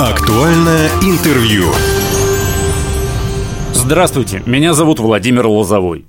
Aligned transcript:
Актуальное 0.00 0.88
интервью. 1.02 1.64
Здравствуйте, 3.74 4.42
меня 4.46 4.72
зовут 4.72 4.98
Владимир 4.98 5.46
Лозовой. 5.46 6.06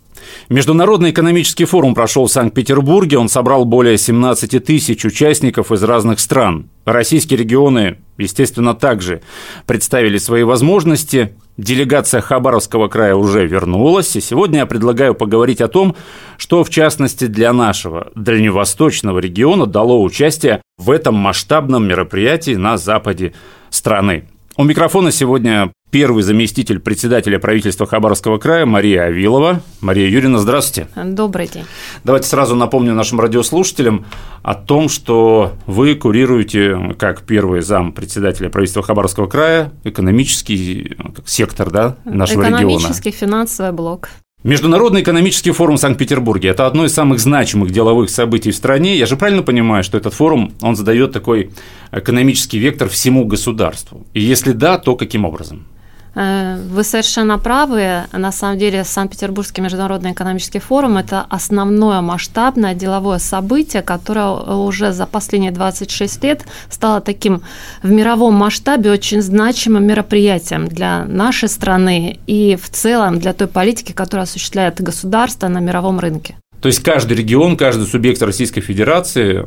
Международный 0.48 1.12
экономический 1.12 1.66
форум 1.66 1.94
прошел 1.94 2.28
в 2.28 2.32
Санкт-Петербурге. 2.32 3.18
Он 3.18 3.28
собрал 3.28 3.66
более 3.66 3.98
17 3.98 4.64
тысяч 4.64 5.04
участников 5.04 5.74
из 5.74 5.84
разных 5.84 6.22
стран. 6.22 6.70
Российские 6.86 7.40
регионы, 7.40 7.98
естественно, 8.18 8.76
также 8.76 9.24
представили 9.66 10.20
свои 10.20 10.44
возможности. 10.44 11.36
Делегация 11.58 12.22
Хабаровского 12.22 12.88
края 12.88 13.16
уже 13.16 13.46
вернулась, 13.46 14.16
и 14.16 14.22
сегодня 14.22 14.60
я 14.60 14.66
предлагаю 14.66 15.16
поговорить 15.16 15.60
о 15.60 15.68
том, 15.68 15.98
что, 16.38 16.64
в 16.64 16.70
частности, 16.70 17.26
для 17.26 17.52
нашего 17.52 18.10
дальневосточного 18.16 19.20
региона 19.20 19.66
дало 19.66 20.02
участие 20.02 20.62
в 20.78 20.92
этом 20.92 21.16
масштабном 21.16 21.86
мероприятии 21.86 22.56
на 22.56 22.78
западе 22.78 23.34
страны. 23.72 24.26
У 24.58 24.64
микрофона 24.64 25.12
сегодня 25.12 25.72
первый 25.92 26.24
заместитель 26.24 26.80
председателя 26.80 27.40
правительства 27.40 27.88
Хабаровского 27.88 28.38
края 28.38 28.66
Мария 28.66 29.04
Авилова. 29.04 29.62
Мария 29.80 30.08
Юрьевна, 30.08 30.40
здравствуйте. 30.40 30.90
Добрый 30.96 31.48
день. 31.48 31.66
Давайте 32.04 32.28
сразу 32.28 32.56
напомню 32.56 32.94
нашим 32.94 33.20
радиослушателям 33.20 34.06
о 34.44 34.54
том, 34.54 34.90
что 34.90 35.54
вы 35.66 35.96
курируете, 35.96 36.96
как 37.00 37.24
первый 37.24 37.62
зам 37.62 37.92
председателя 37.92 38.50
правительства 38.50 38.84
Хабаровского 38.84 39.28
края, 39.28 39.72
экономический 39.84 40.98
сектор 41.26 41.72
да, 41.72 41.98
нашего 42.06 42.42
экономический, 42.42 42.64
региона. 42.64 42.78
Экономический, 42.78 43.12
финансовый 43.12 43.72
блок. 43.72 44.10
Международный 44.44 45.04
экономический 45.04 45.52
форум 45.52 45.78
в 45.78 45.80
Санкт-Петербурге– 45.80 46.50
это 46.50 46.66
одно 46.66 46.86
из 46.86 46.94
самых 46.94 47.20
значимых 47.20 47.70
деловых 47.70 48.10
событий 48.10 48.50
в 48.50 48.56
стране. 48.56 48.98
Я 48.98 49.06
же 49.06 49.16
правильно 49.16 49.44
понимаю, 49.44 49.84
что 49.84 50.00
этот 50.00 50.16
форум, 50.16 50.52
он 50.62 50.76
задает 50.76 51.12
такой 51.12 51.52
экономический 51.92 52.58
вектор 52.58 52.90
всему 52.90 53.26
государству? 53.26 54.04
И 54.16 54.22
если 54.22 54.54
да, 54.54 54.80
то 54.80 54.96
каким 54.96 55.26
образом? 55.26 55.68
Э, 56.14 56.58
вы 56.70 56.84
совершенно 56.84 57.38
правы. 57.38 58.04
На 58.12 58.32
самом 58.32 58.58
деле 58.58 58.84
Санкт-Петербургский 58.84 59.62
международный 59.62 60.12
экономический 60.12 60.60
форум– 60.60 60.98
это 60.98 61.26
основное 61.30 62.02
масштабное 62.02 62.74
деловое 62.74 63.20
событие, 63.20 63.82
которое 63.82 64.30
уже 64.56 64.92
за 64.92 65.06
последние 65.06 65.52
26 65.52 66.24
лет 66.24 66.46
стало 66.70 67.02
таким 67.02 67.42
в 67.82 67.92
мировом 67.92 68.36
масштабе 68.36 68.92
очень 68.92 69.22
значимым 69.22 69.86
мероприятием 69.86 70.68
для 70.68 71.06
нашей 71.06 71.50
страны 71.50 72.20
и 72.28 72.58
в 72.62 72.70
целом 72.70 73.20
для 73.20 73.34
той 73.34 73.48
политики, 73.48 73.94
которую 73.94 74.24
осуществляет 74.24 74.82
государство 74.82 75.48
на 75.48 75.60
мировом 75.60 76.00
рынке. 76.00 76.36
То 76.62 76.68
есть 76.68 76.84
каждый 76.84 77.18
регион, 77.18 77.58
каждый 77.58 77.88
субъект 77.88 78.22
Российской 78.22 78.62
Федерации, 78.62 79.46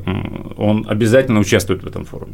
он 0.59 0.85
обязательно 0.89 1.41
участвует 1.41 1.85
в 1.85 1.87
этом 1.87 2.05
форуме? 2.05 2.33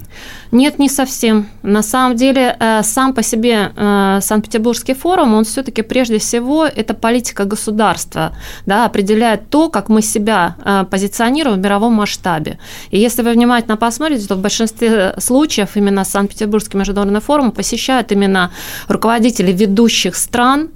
Нет, 0.52 0.78
не 0.78 0.88
совсем. 0.88 1.46
На 1.62 1.82
самом 1.82 2.16
деле, 2.16 2.56
э, 2.58 2.82
сам 2.82 3.12
по 3.12 3.22
себе 3.22 3.72
э, 3.76 4.20
Санкт-Петербургский 4.22 4.94
форум, 4.94 5.34
он 5.34 5.44
все-таки 5.44 5.82
прежде 5.82 6.18
всего 6.18 6.64
это 6.64 6.94
политика 6.94 7.44
государства, 7.44 8.32
да, 8.66 8.86
определяет 8.86 9.50
то, 9.50 9.68
как 9.68 9.90
мы 9.90 10.02
себя 10.02 10.56
э, 10.64 10.84
позиционируем 10.90 11.58
в 11.58 11.62
мировом 11.62 11.92
масштабе. 11.92 12.58
И 12.90 12.98
если 12.98 13.22
вы 13.22 13.32
внимательно 13.32 13.76
посмотрите, 13.76 14.26
то 14.26 14.34
в 14.34 14.40
большинстве 14.40 15.14
случаев 15.18 15.76
именно 15.76 16.04
Санкт-Петербургский 16.04 16.78
международный 16.78 17.20
форум 17.20 17.52
посещают 17.52 18.12
именно 18.12 18.50
руководители 18.88 19.52
ведущих 19.52 20.16
стран, 20.16 20.70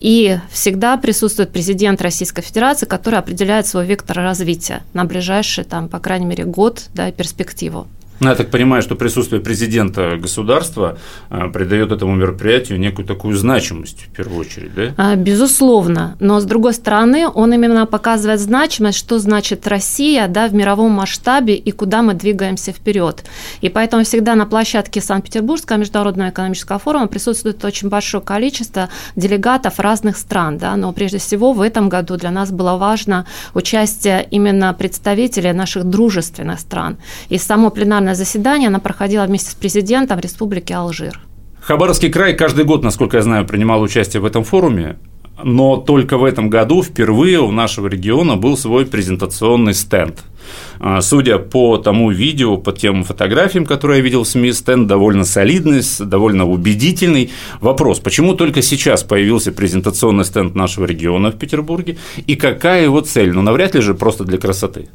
и 0.00 0.38
всегда 0.50 0.96
присутствует 0.96 1.52
президент 1.52 2.02
Российской 2.02 2.42
Федерации, 2.42 2.86
который 2.86 3.18
определяет 3.18 3.66
свой 3.66 3.86
вектор 3.86 4.18
развития 4.18 4.82
на 4.92 5.04
ближайший, 5.04 5.64
там, 5.64 5.88
по 5.88 5.98
крайней 5.98 6.26
мере, 6.26 6.44
год 6.44 6.88
да, 6.94 7.10
перспективу. 7.10 7.86
Ну, 8.20 8.28
я 8.28 8.34
так 8.34 8.50
понимаю, 8.50 8.82
что 8.82 8.94
присутствие 8.94 9.40
президента 9.40 10.16
государства 10.16 10.98
а, 11.28 11.48
придает 11.48 11.92
этому 11.92 12.14
мероприятию 12.14 12.78
некую 12.78 13.06
такую 13.06 13.36
значимость, 13.36 14.06
в 14.06 14.16
первую 14.16 14.40
очередь, 14.40 14.74
да? 14.74 14.94
А, 14.96 15.16
безусловно. 15.16 16.16
Но, 16.20 16.40
с 16.40 16.44
другой 16.44 16.72
стороны, 16.74 17.28
он 17.28 17.52
именно 17.52 17.86
показывает 17.86 18.40
значимость, 18.40 18.98
что 18.98 19.18
значит 19.18 19.66
Россия 19.66 20.28
да, 20.28 20.48
в 20.48 20.54
мировом 20.54 20.92
масштабе 20.92 21.54
и 21.54 21.70
куда 21.72 22.02
мы 22.02 22.14
двигаемся 22.14 22.72
вперед. 22.72 23.24
И 23.60 23.68
поэтому 23.68 24.04
всегда 24.04 24.34
на 24.34 24.46
площадке 24.46 25.00
Санкт-Петербургского 25.00 25.76
международного 25.76 26.30
экономического 26.30 26.78
форума 26.78 27.06
присутствует 27.06 27.64
очень 27.64 27.88
большое 27.88 28.22
количество 28.22 28.88
делегатов 29.14 29.78
разных 29.78 30.16
стран. 30.16 30.58
Да? 30.58 30.76
Но 30.76 30.92
прежде 30.92 31.18
всего 31.18 31.52
в 31.52 31.60
этом 31.60 31.88
году 31.88 32.16
для 32.16 32.30
нас 32.30 32.50
было 32.50 32.76
важно 32.76 33.26
участие 33.54 34.26
именно 34.30 34.72
представителей 34.72 35.52
наших 35.52 35.84
дружественных 35.84 36.60
стран. 36.60 36.96
И 37.28 37.38
само 37.38 37.70
пленарное 37.70 38.05
пленарное 38.06 38.14
заседание, 38.14 38.68
она 38.68 38.78
проходила 38.78 39.24
вместе 39.24 39.50
с 39.50 39.54
президентом 39.54 40.20
Республики 40.20 40.72
Алжир. 40.72 41.20
Хабаровский 41.60 42.10
край 42.10 42.34
каждый 42.34 42.64
год, 42.64 42.84
насколько 42.84 43.16
я 43.16 43.22
знаю, 43.22 43.44
принимал 43.46 43.82
участие 43.82 44.20
в 44.20 44.24
этом 44.24 44.44
форуме, 44.44 44.96
но 45.42 45.76
только 45.76 46.16
в 46.16 46.24
этом 46.24 46.48
году 46.48 46.82
впервые 46.82 47.40
у 47.40 47.50
нашего 47.50 47.88
региона 47.88 48.36
был 48.36 48.56
свой 48.56 48.86
презентационный 48.86 49.74
стенд– 49.74 50.22
судя 51.00 51.38
по 51.38 51.78
тому 51.78 52.10
видео, 52.10 52.56
по 52.56 52.72
тем 52.72 53.04
фотографиям, 53.04 53.66
которые 53.66 53.98
я 53.98 54.04
видел 54.04 54.24
в 54.24 54.28
СМИ, 54.28 54.52
стенд 54.52 54.86
довольно 54.86 55.24
солидный, 55.24 55.82
довольно 56.00 56.46
убедительный. 56.46 57.30
Вопрос, 57.60 57.98
почему 58.00 58.34
только 58.34 58.62
сейчас 58.62 59.02
появился 59.02 59.52
презентационный 59.52 60.24
стенд 60.24 60.54
нашего 60.54 60.84
региона 60.84 61.30
в 61.30 61.36
Петербурге, 61.36 61.96
и 62.26 62.36
какая 62.36 62.84
его 62.84 63.00
цель? 63.00 63.32
Ну, 63.32 63.42
навряд 63.42 63.74
ли 63.74 63.80
же 63.80 63.94
просто 63.94 64.24
для 64.24 64.38
красоты. 64.38 64.88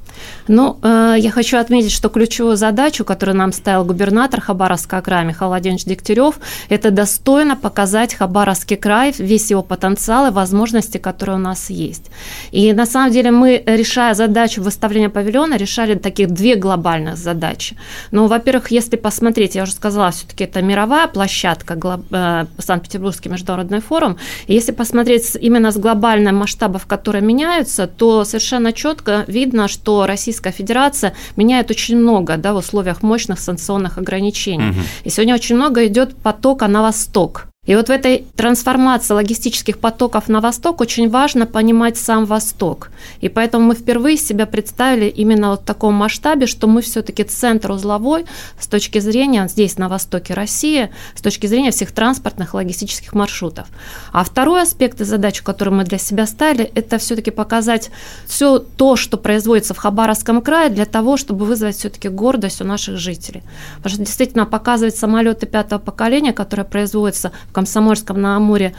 Ну, 0.48 0.78
э, 0.82 1.16
я 1.18 1.32
хочу 1.32 1.58
отметить, 1.58 1.92
что 1.92 2.10
ключевую 2.10 2.58
задачу, 2.58 3.06
которую 3.06 3.38
нам 3.38 3.52
ставил 3.52 3.86
губернатор 3.86 4.42
Хабаровского 4.42 5.02
края 5.02 5.26
Михаил 5.26 5.50
Владимирович 5.50 5.86
Дегтярев, 5.86 6.36
это 6.70 6.92
достойно 6.92 7.56
показать 7.56 8.14
Хабаровский 8.14 8.78
край, 8.78 9.14
весь 9.18 9.52
его 9.52 9.64
потенциал 9.64 10.28
и 10.28 10.32
возможности, 10.32 10.98
которые 10.98 11.38
у 11.38 11.40
нас 11.40 11.70
есть. 11.70 12.12
И 12.52 12.74
на 12.74 12.86
самом 12.86 13.12
деле 13.12 13.32
мы, 13.32 13.64
решая 13.66 14.14
задачу 14.14 14.62
выставления 14.62 15.10
павильона, 15.10 15.41
региона 15.42 15.58
решали 15.58 15.96
таких 15.96 16.30
две 16.30 16.56
глобальных 16.56 17.18
задачи. 17.18 17.76
Ну, 18.12 18.28
во-первых, 18.28 18.72
если 18.72 18.98
посмотреть, 18.98 19.56
я 19.56 19.64
уже 19.64 19.72
сказала, 19.72 20.12
все-таки 20.12 20.44
это 20.44 20.62
мировая 20.62 21.08
площадка, 21.08 21.78
э, 22.12 22.46
Санкт-Петербургский 22.58 23.30
международный 23.30 23.80
форум. 23.80 24.18
И 24.48 24.54
если 24.54 24.74
посмотреть 24.74 25.38
именно 25.42 25.72
с 25.72 25.78
глобальных 25.78 26.34
масштабов, 26.34 26.86
которые 26.86 27.22
меняются, 27.22 27.88
то 27.88 28.24
совершенно 28.26 28.74
четко 28.74 29.24
видно, 29.28 29.68
что 29.68 30.06
Российская 30.06 30.52
Федерация 30.52 31.14
меняет 31.38 31.72
очень 31.72 31.98
много 31.98 32.38
да, 32.38 32.54
в 32.54 32.58
условиях 32.58 33.04
мощных 33.04 33.40
санкционных 33.40 33.98
ограничений. 33.98 34.70
Угу. 34.70 34.80
И 35.06 35.10
сегодня 35.10 35.36
очень 35.36 35.56
много 35.56 35.86
идет 35.86 36.16
потока 36.24 36.68
на 36.68 36.82
восток. 36.82 37.51
И 37.68 37.76
вот 37.76 37.90
в 37.90 37.92
этой 37.92 38.26
трансформации 38.36 39.14
логистических 39.14 39.78
потоков 39.78 40.28
на 40.28 40.42
восток 40.42 40.82
очень 40.82 41.12
важно 41.12 41.46
понимать 41.46 41.96
сам 41.96 42.26
Восток. 42.26 42.90
И 43.20 43.30
поэтому 43.30 43.68
мы 43.68 43.76
впервые 43.76 44.18
себя 44.18 44.48
представили 44.48 45.06
именно 45.06 45.52
вот 45.52 45.62
в 45.62 45.64
таком 45.66 45.94
масштабе, 45.94 46.48
что 46.48 46.66
мы 46.66 46.82
все-таки 46.82 47.24
центр 47.24 47.70
узловой 47.70 48.26
с 48.60 48.66
точки 48.66 48.98
зрения 48.98 49.48
здесь, 49.48 49.78
на 49.78 49.90
востоке 49.90 50.34
России, 50.34 50.90
с 51.14 51.22
точки 51.22 51.46
зрения 51.46 51.70
всех 51.70 51.92
транспортных 51.92 52.56
логистических 52.56 53.14
маршрутов. 53.14 53.68
А 54.12 54.24
второй 54.24 54.64
аспект 54.64 55.00
и 55.00 55.04
задачу, 55.04 55.44
которую 55.44 55.78
мы 55.78 55.84
для 55.84 56.00
себя 56.00 56.26
ставили, 56.26 56.64
это 56.74 56.98
все-таки 56.98 57.30
показать 57.30 57.92
все 58.26 58.58
то, 58.58 58.96
что 58.96 59.18
производится 59.18 59.76
в 59.76 59.78
Хабаровском 59.78 60.42
крае, 60.42 60.72
для 60.72 60.88
того, 60.88 61.16
чтобы 61.16 61.46
вызвать 61.46 61.78
все-таки 61.78 62.10
гордость 62.10 62.60
у 62.60 62.64
наших 62.64 62.98
жителей. 62.98 63.44
Потому 63.78 63.94
что 63.94 64.04
действительно 64.04 64.48
показывать 64.48 64.96
самолеты 64.96 65.46
пятого 65.46 65.78
поколения, 65.78 66.34
которые 66.34 66.66
производятся 66.66 67.32
Комсомольском 67.52 68.22
на 68.22 68.38
Амуре 68.38 68.74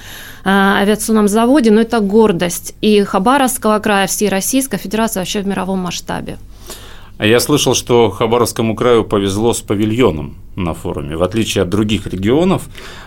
э, 0.45 0.49
авиационном 0.49 1.29
заводе, 1.29 1.71
но 1.71 1.81
это 1.81 2.01
гордость 2.01 2.75
и 2.81 3.03
Хабаровского 3.03 3.79
края, 3.79 4.07
всей 4.07 4.29
Российской 4.29 4.79
Федерации 4.79 5.21
вообще 5.21 5.41
в 5.41 5.47
мировом 5.47 5.81
масштабе. 5.81 6.39
А 7.23 7.25
я 7.25 7.39
слышал, 7.39 7.77
что 7.77 8.11
Хабаровскому 8.11 8.75
краю 8.75 9.05
повезло 9.05 9.55
с 9.55 9.61
павильоном 9.61 10.39
на 10.57 10.75
форуме. 10.75 11.17
В 11.17 11.23
отличие 11.23 11.63
от 11.63 11.69
других 11.69 12.09
регионов, 12.09 12.63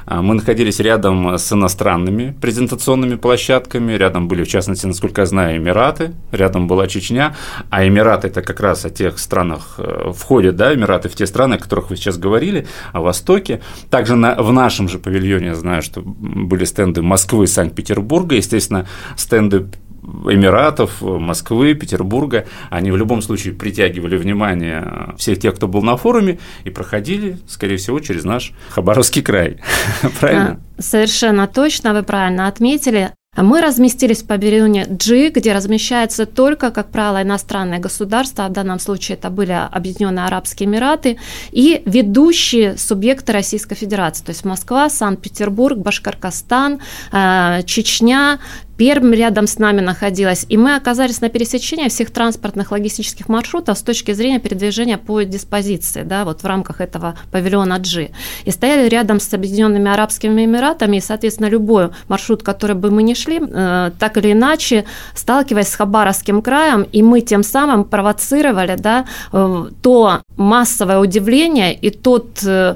а, 0.06 0.22
мы 0.22 0.36
находились 0.36 0.80
рядом 0.80 1.38
с 1.38 1.52
иностранными 1.52 2.34
презентационными 2.42 3.16
площадками, 3.16 3.92
рядом 3.92 4.30
были, 4.30 4.46
в 4.46 4.48
частности, 4.48 4.86
насколько 4.86 5.24
я 5.24 5.26
знаю, 5.26 5.58
Эмираты, 5.58 6.14
рядом 6.32 6.66
была 6.66 6.88
Чечня, 6.88 7.36
а 7.70 7.86
Эмираты– 7.86 8.28
это 8.30 8.42
как 8.42 8.62
раз 8.62 8.86
о 8.86 8.90
тех 8.90 9.20
странах, 9.20 9.76
э, 9.80 10.14
входят, 10.16 10.56
да, 10.56 10.74
Эмираты 10.74 11.10
в 11.10 11.16
те 11.16 11.28
страны, 11.28 11.56
о 11.56 11.58
которых 11.58 11.90
вы 11.90 11.98
сейчас 11.98 12.18
говорили, 12.18 12.68
о 12.94 13.02
Востоке. 13.02 13.60
Также 13.90 14.16
на, 14.16 14.36
в 14.36 14.54
нашем 14.54 14.88
же 14.88 14.98
павильоне 14.98 15.48
я 15.48 15.56
знаю, 15.56 15.82
что 15.82 16.02
были 16.02 16.64
стенды 16.64 17.02
Москвы 17.02 17.44
и 17.44 17.48
Санкт-Петербурга, 17.48 18.38
естественно, 18.38 18.88
стенды 19.18 19.68
Эмиратов, 20.30 21.02
Москвы, 21.02 21.74
Петербурга, 21.74 22.46
они 22.70 22.92
в 22.92 22.98
любом 22.98 23.22
случае 23.22 23.54
притягивали 23.54 24.18
внимание 24.18 25.14
всех 25.18 25.40
тех, 25.40 25.56
кто 25.56 25.68
был 25.68 25.82
на 25.82 25.98
форуме, 25.98 26.40
и 26.64 26.70
проходили, 26.70 27.38
скорее 27.48 27.78
всего, 27.78 28.00
через 28.00 28.24
наш 28.24 28.54
Хабаровский 28.70 29.22
край. 29.22 29.58
Правильно? 30.20 30.60
Совершенно 30.78 31.48
точно, 31.48 31.94
вы 31.94 32.04
правильно 32.04 32.48
отметили. 32.48 33.12
Мы 33.38 33.60
разместились 33.60 34.24
в 34.24 34.28
павильоне 34.28 34.86
G, 34.88 35.30
где 35.30 35.54
размещается 35.54 36.26
только, 36.26 36.72
как 36.72 36.90
правило, 36.92 37.22
иностранные 37.22 37.80
государства, 37.80 38.48
в 38.48 38.52
данном 38.54 38.80
случае 38.80 39.18
это 39.18 39.30
были 39.30 39.52
Объединенные 39.52 40.26
Арабские 40.26 40.70
Эмираты, 40.70 41.18
и 41.52 41.82
ведущие 41.86 42.78
субъекты 42.78 43.34
Российской 43.34 43.76
Федерации, 43.76 44.24
то 44.24 44.30
есть 44.30 44.46
Москва, 44.46 44.90
Санкт-Петербург, 44.90 45.78
Башкоркостан, 45.78 46.80
э, 47.12 47.64
Чечня, 47.66 48.40
Пермь 48.78 49.16
рядом 49.16 49.48
с 49.48 49.58
нами 49.58 49.80
находилась, 49.80 50.46
и 50.50 50.58
мы 50.58 50.76
оказались 50.76 51.22
на 51.22 51.30
пересечении 51.30 51.88
всех 51.88 52.12
транспортных 52.12 52.72
логистических 52.72 53.30
маршрутов 53.30 53.78
с 53.78 53.82
точки 53.82 54.12
зрения 54.12 54.40
передвижения 54.40 54.98
по 54.98 55.22
диспозиции, 55.24 56.04
да, 56.04 56.26
вот 56.26 56.44
в 56.44 56.46
рамках 56.46 56.82
этого 56.82 57.16
павильона 57.32 57.80
G. 57.80 58.10
И 58.44 58.52
стояли 58.52 58.90
рядом 58.90 59.22
с 59.22 59.34
Объединенными 59.34 59.90
Арабскими 59.90 60.44
Эмиратами, 60.44 60.98
и, 60.98 61.02
соответственно, 61.02 61.48
любой 61.48 61.92
маршрут, 62.10 62.44
который 62.44 62.76
бы 62.76 62.92
мы 62.92 63.04
ни 63.04 63.14
шли, 63.14 63.40
э, 63.42 63.92
так 63.98 64.18
или 64.18 64.34
иначе, 64.34 64.84
сталкиваясь 65.14 65.70
с 65.70 65.76
Хабаровским 65.76 66.42
краем, 66.42 66.86
и 66.92 67.02
мы 67.02 67.22
тем 67.22 67.44
самым 67.44 67.86
провоцировали, 67.86 68.76
да, 68.78 69.06
э, 69.32 69.66
то 69.82 70.20
массовое 70.36 71.00
удивление 71.00 71.74
и 71.74 71.92
тот, 71.92 72.44
э, 72.44 72.76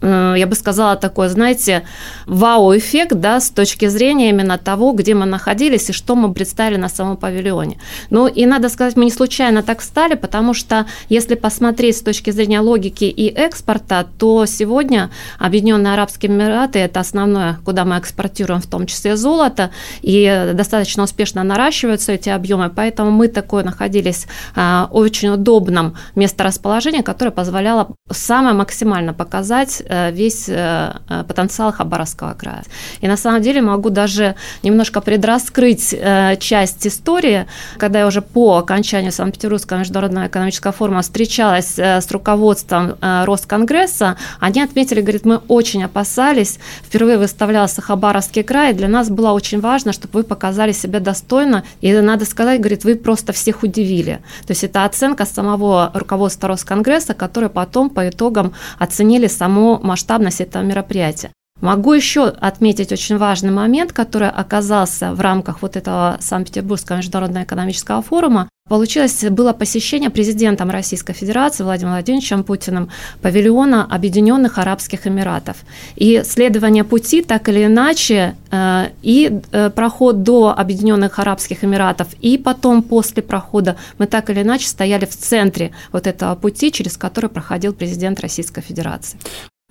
э 0.00 0.34
я 0.36 0.46
бы 0.46 0.54
сказала, 0.54 0.94
такой, 0.94 1.28
знаете, 1.28 1.82
вау-эффект, 2.26 3.14
да, 3.14 3.40
с 3.40 3.50
точки 3.50 3.88
зрения 3.88 4.30
именно 4.30 4.56
того, 4.56 4.92
где 4.92 5.14
мы 5.14 5.26
находимся 5.26 5.39
находились 5.40 5.90
и 5.90 5.92
что 5.92 6.14
мы 6.14 6.32
представили 6.32 6.78
на 6.78 6.88
самом 6.88 7.16
павильоне. 7.16 7.78
Ну 8.10 8.26
и 8.26 8.46
надо 8.46 8.68
сказать, 8.68 8.96
мы 8.96 9.04
не 9.04 9.10
случайно 9.10 9.62
так 9.62 9.80
встали, 9.80 10.14
потому 10.14 10.54
что 10.54 10.86
если 11.08 11.34
посмотреть 11.34 11.96
с 11.96 12.02
точки 12.02 12.30
зрения 12.30 12.60
логики 12.60 13.04
и 13.04 13.28
экспорта, 13.28 14.06
то 14.18 14.46
сегодня 14.46 15.10
Объединенные 15.38 15.94
Арабские 15.94 16.30
Эмираты– 16.30 16.78
это 16.80 17.00
основное, 17.00 17.58
куда 17.64 17.84
мы 17.84 17.98
экспортируем 17.98 18.60
в 18.60 18.66
том 18.66 18.86
числе 18.86 19.16
золото, 19.16 19.70
и 20.02 20.52
достаточно 20.54 21.02
успешно 21.04 21.42
наращиваются 21.44 22.12
эти 22.12 22.28
объемы, 22.28 22.70
поэтому 22.70 23.10
мы 23.10 23.28
такое 23.28 23.64
находились 23.64 24.26
в 24.54 24.88
очень 24.90 25.30
удобном 25.30 25.96
месторасположении, 26.14 27.02
которое 27.02 27.30
позволяло 27.30 27.88
самое 28.10 28.54
максимально 28.54 29.14
показать 29.14 29.82
э, 29.84 30.12
весь 30.12 30.48
э, 30.48 30.92
э, 31.08 31.24
потенциал 31.26 31.72
Хабаровского 31.72 32.34
края. 32.34 32.62
И 33.02 33.08
на 33.08 33.16
самом 33.16 33.42
деле 33.42 33.62
могу 33.62 33.90
даже 33.90 34.34
немножко 34.62 35.00
предрассудить 35.00 35.29
раскрыть 35.30 35.94
э, 35.96 36.36
часть 36.40 36.86
истории, 36.86 37.46
когда 37.78 38.00
я 38.00 38.06
уже 38.06 38.20
по 38.20 38.56
окончанию 38.56 39.12
Санкт-Петербургского 39.12 39.78
международного 39.78 40.26
экономического 40.26 40.72
форума 40.72 41.02
встречалась 41.02 41.78
э, 41.78 42.00
с 42.00 42.10
руководством 42.10 42.96
э, 43.00 43.24
Росконгресса, 43.24 44.16
они 44.40 44.60
отметили, 44.60 45.00
говорит, 45.00 45.24
мы 45.24 45.36
очень 45.48 45.84
опасались, 45.84 46.58
впервые 46.82 47.16
выставлялся 47.18 47.80
Хабаровский 47.80 48.42
край, 48.42 48.72
для 48.72 48.88
нас 48.88 49.08
было 49.08 49.30
очень 49.30 49.60
важно, 49.60 49.92
чтобы 49.92 50.18
вы 50.18 50.24
показали 50.24 50.72
себя 50.72 50.98
достойно, 50.98 51.62
и 51.80 51.92
надо 51.92 52.24
сказать, 52.24 52.58
говорит, 52.60 52.84
вы 52.84 52.96
просто 52.96 53.32
всех 53.32 53.62
удивили. 53.62 54.20
То 54.46 54.50
есть 54.50 54.64
это 54.64 54.84
оценка 54.84 55.26
самого 55.26 55.92
руководства 55.94 56.48
Росконгресса, 56.48 57.14
которое 57.14 57.48
потом 57.48 57.88
по 57.88 58.08
итогам 58.08 58.52
оценили 58.78 59.28
саму 59.28 59.78
масштабность 59.82 60.40
этого 60.40 60.64
мероприятия. 60.64 61.30
Могу 61.60 61.92
еще 61.92 62.28
отметить 62.28 62.92
очень 62.92 63.18
важный 63.18 63.50
момент, 63.50 63.92
который 63.92 64.30
оказался 64.30 65.12
в 65.12 65.20
рамках 65.20 65.62
вот 65.62 65.76
этого 65.76 66.16
Санкт-Петербургского 66.20 66.96
международного 66.96 67.44
экономического 67.44 68.02
форума. 68.02 68.48
Получилось, 68.68 69.24
было 69.30 69.52
посещение 69.52 70.10
президентом 70.10 70.70
Российской 70.70 71.12
Федерации 71.12 71.64
Владимиром 71.64 71.94
Владимировичем 71.94 72.44
Путиным 72.44 72.88
павильона 73.20 73.84
Объединенных 73.84 74.58
Арабских 74.58 75.08
Эмиратов. 75.08 75.56
И 75.96 76.22
следование 76.24 76.84
пути, 76.84 77.22
так 77.22 77.48
или 77.48 77.66
иначе, 77.66 78.36
э, 78.52 78.90
и 79.02 79.40
э, 79.50 79.70
проход 79.70 80.22
до 80.22 80.54
Объединенных 80.56 81.18
Арабских 81.18 81.64
Эмиратов, 81.64 82.08
и 82.20 82.38
потом 82.38 82.82
после 82.82 83.24
прохода 83.24 83.76
мы 83.98 84.06
так 84.06 84.30
или 84.30 84.42
иначе 84.42 84.68
стояли 84.68 85.04
в 85.04 85.16
центре 85.16 85.72
вот 85.90 86.06
этого 86.06 86.36
пути, 86.36 86.70
через 86.70 86.96
который 86.96 87.28
проходил 87.28 87.72
президент 87.72 88.20
Российской 88.20 88.60
Федерации. 88.60 89.18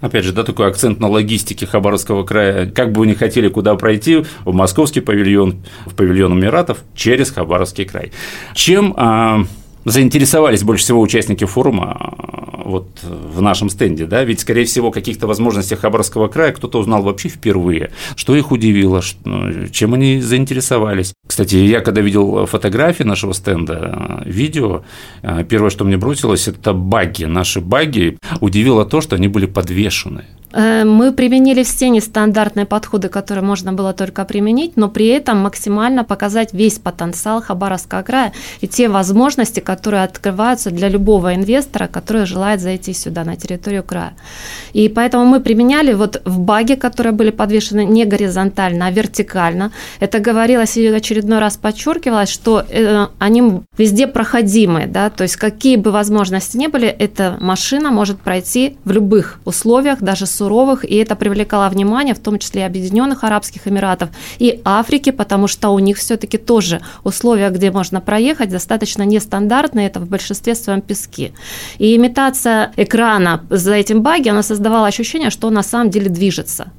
Опять 0.01 0.23
же, 0.23 0.31
да, 0.31 0.43
такой 0.43 0.67
акцент 0.67 0.99
на 0.99 1.09
логистике 1.09 1.65
Хабаровского 1.65 2.23
края. 2.23 2.69
Как 2.69 2.91
бы 2.93 2.99
вы 2.99 3.07
ни 3.07 3.13
хотели 3.13 3.49
куда 3.49 3.75
пройти, 3.75 4.23
в 4.45 4.53
московский 4.53 5.01
павильон, 5.01 5.63
в 5.85 5.93
павильон 5.93 6.39
Эмиратов 6.39 6.79
через 6.95 7.31
Хабаровский 7.31 7.83
край. 7.83 8.13
Чем 8.53 8.93
а, 8.95 9.43
заинтересовались 9.85 10.63
больше 10.63 10.83
всего 10.83 11.01
участники 11.01 11.45
форума 11.45 11.95
а, 11.99 12.61
вот 12.65 12.87
в 13.03 13.41
нашем 13.41 13.69
стенде, 13.69 14.05
да, 14.05 14.23
ведь, 14.23 14.41
скорее 14.41 14.65
всего, 14.65 14.91
каких-то 14.91 15.27
возможностей 15.27 15.75
Хабаровского 15.75 16.27
края 16.27 16.51
кто-то 16.51 16.79
узнал 16.79 17.01
вообще 17.01 17.29
впервые, 17.29 17.91
что 18.15 18.35
их 18.35 18.51
удивило, 18.51 19.01
ну, 19.25 19.67
чем 19.67 19.93
они 19.93 20.21
заинтересовались. 20.21 21.13
Кстати, 21.27 21.55
я 21.55 21.81
когда 21.81 22.01
видел 22.01 22.45
фотографии 22.45 23.03
нашего 23.03 23.33
стенда, 23.33 24.23
видео, 24.25 24.83
а, 25.23 25.43
первое, 25.43 25.69
что 25.69 25.85
мне 25.85 25.97
бросилось, 25.97 26.47
это 26.47 26.73
баги, 26.73 27.25
наши 27.25 27.61
баги, 27.61 28.17
удивило 28.39 28.85
то, 28.85 29.01
что 29.01 29.15
они 29.15 29.27
были 29.27 29.45
подвешены. 29.45 30.25
Э, 30.51 30.83
мы 30.83 31.11
применили 31.11 31.63
все 31.63 31.89
нестандартные 31.89 32.65
подходы, 32.65 33.09
которые 33.09 33.43
можно 33.43 33.73
было 33.73 33.93
только 33.93 34.25
применить, 34.25 34.77
но 34.77 34.89
при 34.89 35.07
этом 35.07 35.37
максимально 35.39 36.03
показать 36.03 36.53
весь 36.53 36.79
потенциал 36.79 37.41
Хабаровского 37.41 38.01
края 38.01 38.33
и 38.61 38.67
те 38.67 38.89
возможности, 38.89 39.59
которые 39.59 40.03
открываются 40.03 40.71
для 40.71 40.89
любого 40.89 41.35
инвестора, 41.35 41.87
который 41.87 42.25
желает 42.25 42.61
зайти 42.61 42.93
сюда, 42.93 43.23
на 43.23 43.35
территорию 43.35 43.83
края. 43.83 44.13
И 44.73 44.89
поэтому 44.89 45.25
мы 45.25 45.39
применяли 45.39 45.93
вот 45.93 46.21
в 46.25 46.39
баге, 46.39 46.75
которые 46.75 47.13
были 47.13 47.31
подвешены 47.31 47.85
не 47.85 48.05
горизонтально, 48.05 48.87
а 48.87 48.91
вертикально. 48.91 49.71
Это 49.99 50.19
говорилось 50.19 50.77
и 50.77 50.87
очередной 50.87 51.39
раз 51.39 51.57
подчеркивалось, 51.57 52.29
что 52.29 52.65
э, 52.67 53.07
они 53.19 53.61
везде 53.77 54.07
проходимы, 54.07 54.87
да, 54.87 55.09
то 55.09 55.23
есть 55.23 55.35
какие 55.35 55.75
бы 55.75 55.91
возможности 55.91 56.57
ни 56.57 56.67
были, 56.67 56.87
эта 56.87 57.37
машина 57.39 57.91
может 57.91 58.19
пройти 58.19 58.77
в 58.83 58.91
любых 58.91 59.39
условиях, 59.45 59.99
даже 59.99 60.25
с 60.25 60.38
суровых, 60.39 60.85
и 60.85 60.95
это 60.95 61.15
привлекало 61.15 61.69
внимание, 61.69 62.13
в 62.13 62.19
том 62.19 62.39
числе 62.39 62.61
и 62.61 62.65
Объединенных 62.65 63.23
Арабских 63.23 63.67
Эмиратов, 63.67 64.09
и 64.39 64.61
Африки, 64.63 65.11
потому 65.11 65.47
что 65.47 65.69
у 65.69 65.79
них 65.79 65.97
все-таки 65.97 66.37
тоже 66.37 66.81
условия, 67.03 67.49
где 67.49 67.71
можно 67.71 68.01
проехать, 68.01 68.49
достаточно 68.49 69.03
нестандартные, 69.05 69.87
это 69.87 69.99
в 69.99 70.07
большинстве 70.07 70.55
своем 70.55 70.81
пески. 70.81 71.31
И 71.79 71.95
имитация 71.95 72.71
экрана 72.77 73.41
за 73.49 73.73
этим 73.73 74.01
баги, 74.01 74.29
она 74.29 74.43
создавала 74.43 74.87
ощущение, 74.87 75.29
что 75.29 75.47
он 75.47 75.53
на 75.53 75.63
самом 75.63 75.89
деле 75.89 76.09
движется. 76.09 76.71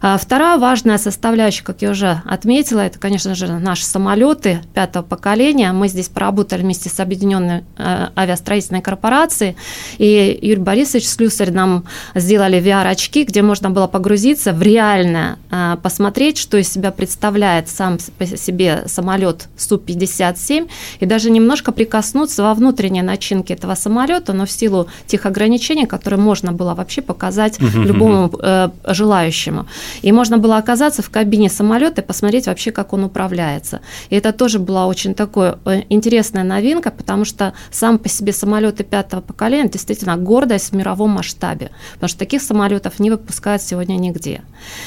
А 0.00 0.16
вторая 0.16 0.58
важная 0.58 0.98
составляющая, 0.98 1.64
как 1.64 1.82
я 1.82 1.90
уже 1.90 2.22
отметила, 2.24 2.80
это, 2.80 2.98
конечно 2.98 3.34
же, 3.34 3.48
наши 3.48 3.84
самолеты 3.84 4.60
пятого 4.74 5.02
поколения. 5.02 5.72
Мы 5.72 5.88
здесь 5.88 6.08
поработали 6.08 6.62
вместе 6.62 6.88
с 6.88 7.00
Объединенной 7.00 7.64
э, 7.76 8.08
авиастроительной 8.16 8.80
корпорацией, 8.80 9.56
и 9.98 10.38
Юрий 10.40 10.60
Борисович 10.60 11.08
Слюсарь 11.08 11.50
нам 11.50 11.84
сделали 12.14 12.62
VR-очки, 12.62 13.24
где 13.24 13.42
можно 13.42 13.70
было 13.70 13.88
погрузиться 13.88 14.52
в 14.52 14.62
реально, 14.62 15.38
э, 15.50 15.76
посмотреть, 15.82 16.38
что 16.38 16.58
из 16.58 16.72
себя 16.72 16.92
представляет 16.92 17.68
сам 17.68 17.98
по 18.18 18.26
себе 18.26 18.84
самолет 18.86 19.48
Су-57, 19.56 20.68
и 21.00 21.06
даже 21.06 21.30
немножко 21.30 21.72
прикоснуться 21.72 22.44
во 22.44 22.54
внутренней 22.54 23.02
начинке 23.02 23.54
этого 23.54 23.74
самолета, 23.74 24.32
но 24.32 24.46
в 24.46 24.50
силу 24.50 24.88
тех 25.06 25.26
ограничений, 25.26 25.86
которые 25.86 26.20
можно 26.20 26.52
было 26.52 26.74
вообще 26.74 27.02
показать 27.02 27.58
любому 27.60 28.30
э, 28.40 28.70
желающему. 28.86 29.66
И 30.02 30.12
можно 30.12 30.38
было 30.38 30.56
оказаться 30.56 31.02
в 31.02 31.10
кабине 31.10 31.48
самолета 31.50 32.00
и 32.00 32.04
посмотреть 32.04 32.46
вообще, 32.46 32.70
как 32.70 32.92
он 32.92 33.04
управляется. 33.04 33.80
И 34.10 34.16
это 34.16 34.32
тоже 34.32 34.58
была 34.58 34.86
очень 34.86 35.14
такой 35.14 35.54
э, 35.64 35.82
интересная 35.88 36.44
новинка, 36.44 36.90
потому 36.90 37.24
что 37.24 37.52
сам 37.70 37.98
по 37.98 38.08
себе 38.08 38.32
самолеты 38.32 38.84
пятого 38.84 39.20
поколения 39.20 39.68
действительно 39.68 40.16
гордость 40.16 40.70
в 40.70 40.76
мировом 40.76 41.10
масштабе, 41.10 41.70
потому 41.94 42.08
что 42.08 42.18
таких 42.18 42.42
самолетов 42.42 43.00
не 43.00 43.10
выпускают 43.10 43.62
сегодня 43.62 43.94
нигде. 43.94 44.42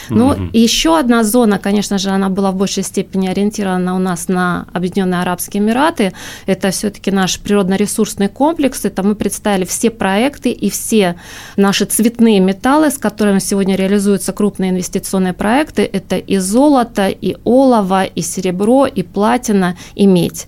Ну, 0.10 0.34
mm 0.34 0.52
еще 0.62 1.00
одна 1.00 1.24
зона, 1.24 1.60
конечно 1.60 1.98
же, 1.98 2.10
она 2.10 2.30
была 2.30 2.52
в 2.52 2.56
большей 2.56 2.84
степени 2.84 3.28
ориентирована 3.28 3.96
у 3.96 4.00
нас 4.00 4.28
на 4.28 4.68
Объединенные 4.74 5.22
Арабские 5.22 5.64
Эмираты. 5.64 6.14
Это 6.46 6.72
все-таки 6.72 7.12
наш 7.12 7.40
природно-ресурсный 7.40 8.28
комплекс. 8.28 8.86
Это 8.86 9.04
мы 9.04 9.16
представили 9.16 9.66
все 9.66 9.90
проекты 9.90 10.52
и 10.52 10.70
все 10.70 11.16
наши 11.58 11.86
цветные 11.86 12.40
металлы, 12.40 12.92
с 12.92 12.98
которыми 12.98 13.40
сегодня 13.40 13.76
реализуются 13.76 14.34
крупные 14.34 14.72
инвестиции 14.72 14.91
инвестиционные 14.92 15.34
проекты– 15.34 15.90
это 15.94 16.18
и 16.18 16.38
золото, 16.38 17.08
и 17.08 17.38
олово, 17.46 18.04
и 18.04 18.22
серебро, 18.22 18.86
и 18.86 19.04
платина, 19.04 19.78
и 19.96 20.06
медь. 20.06 20.48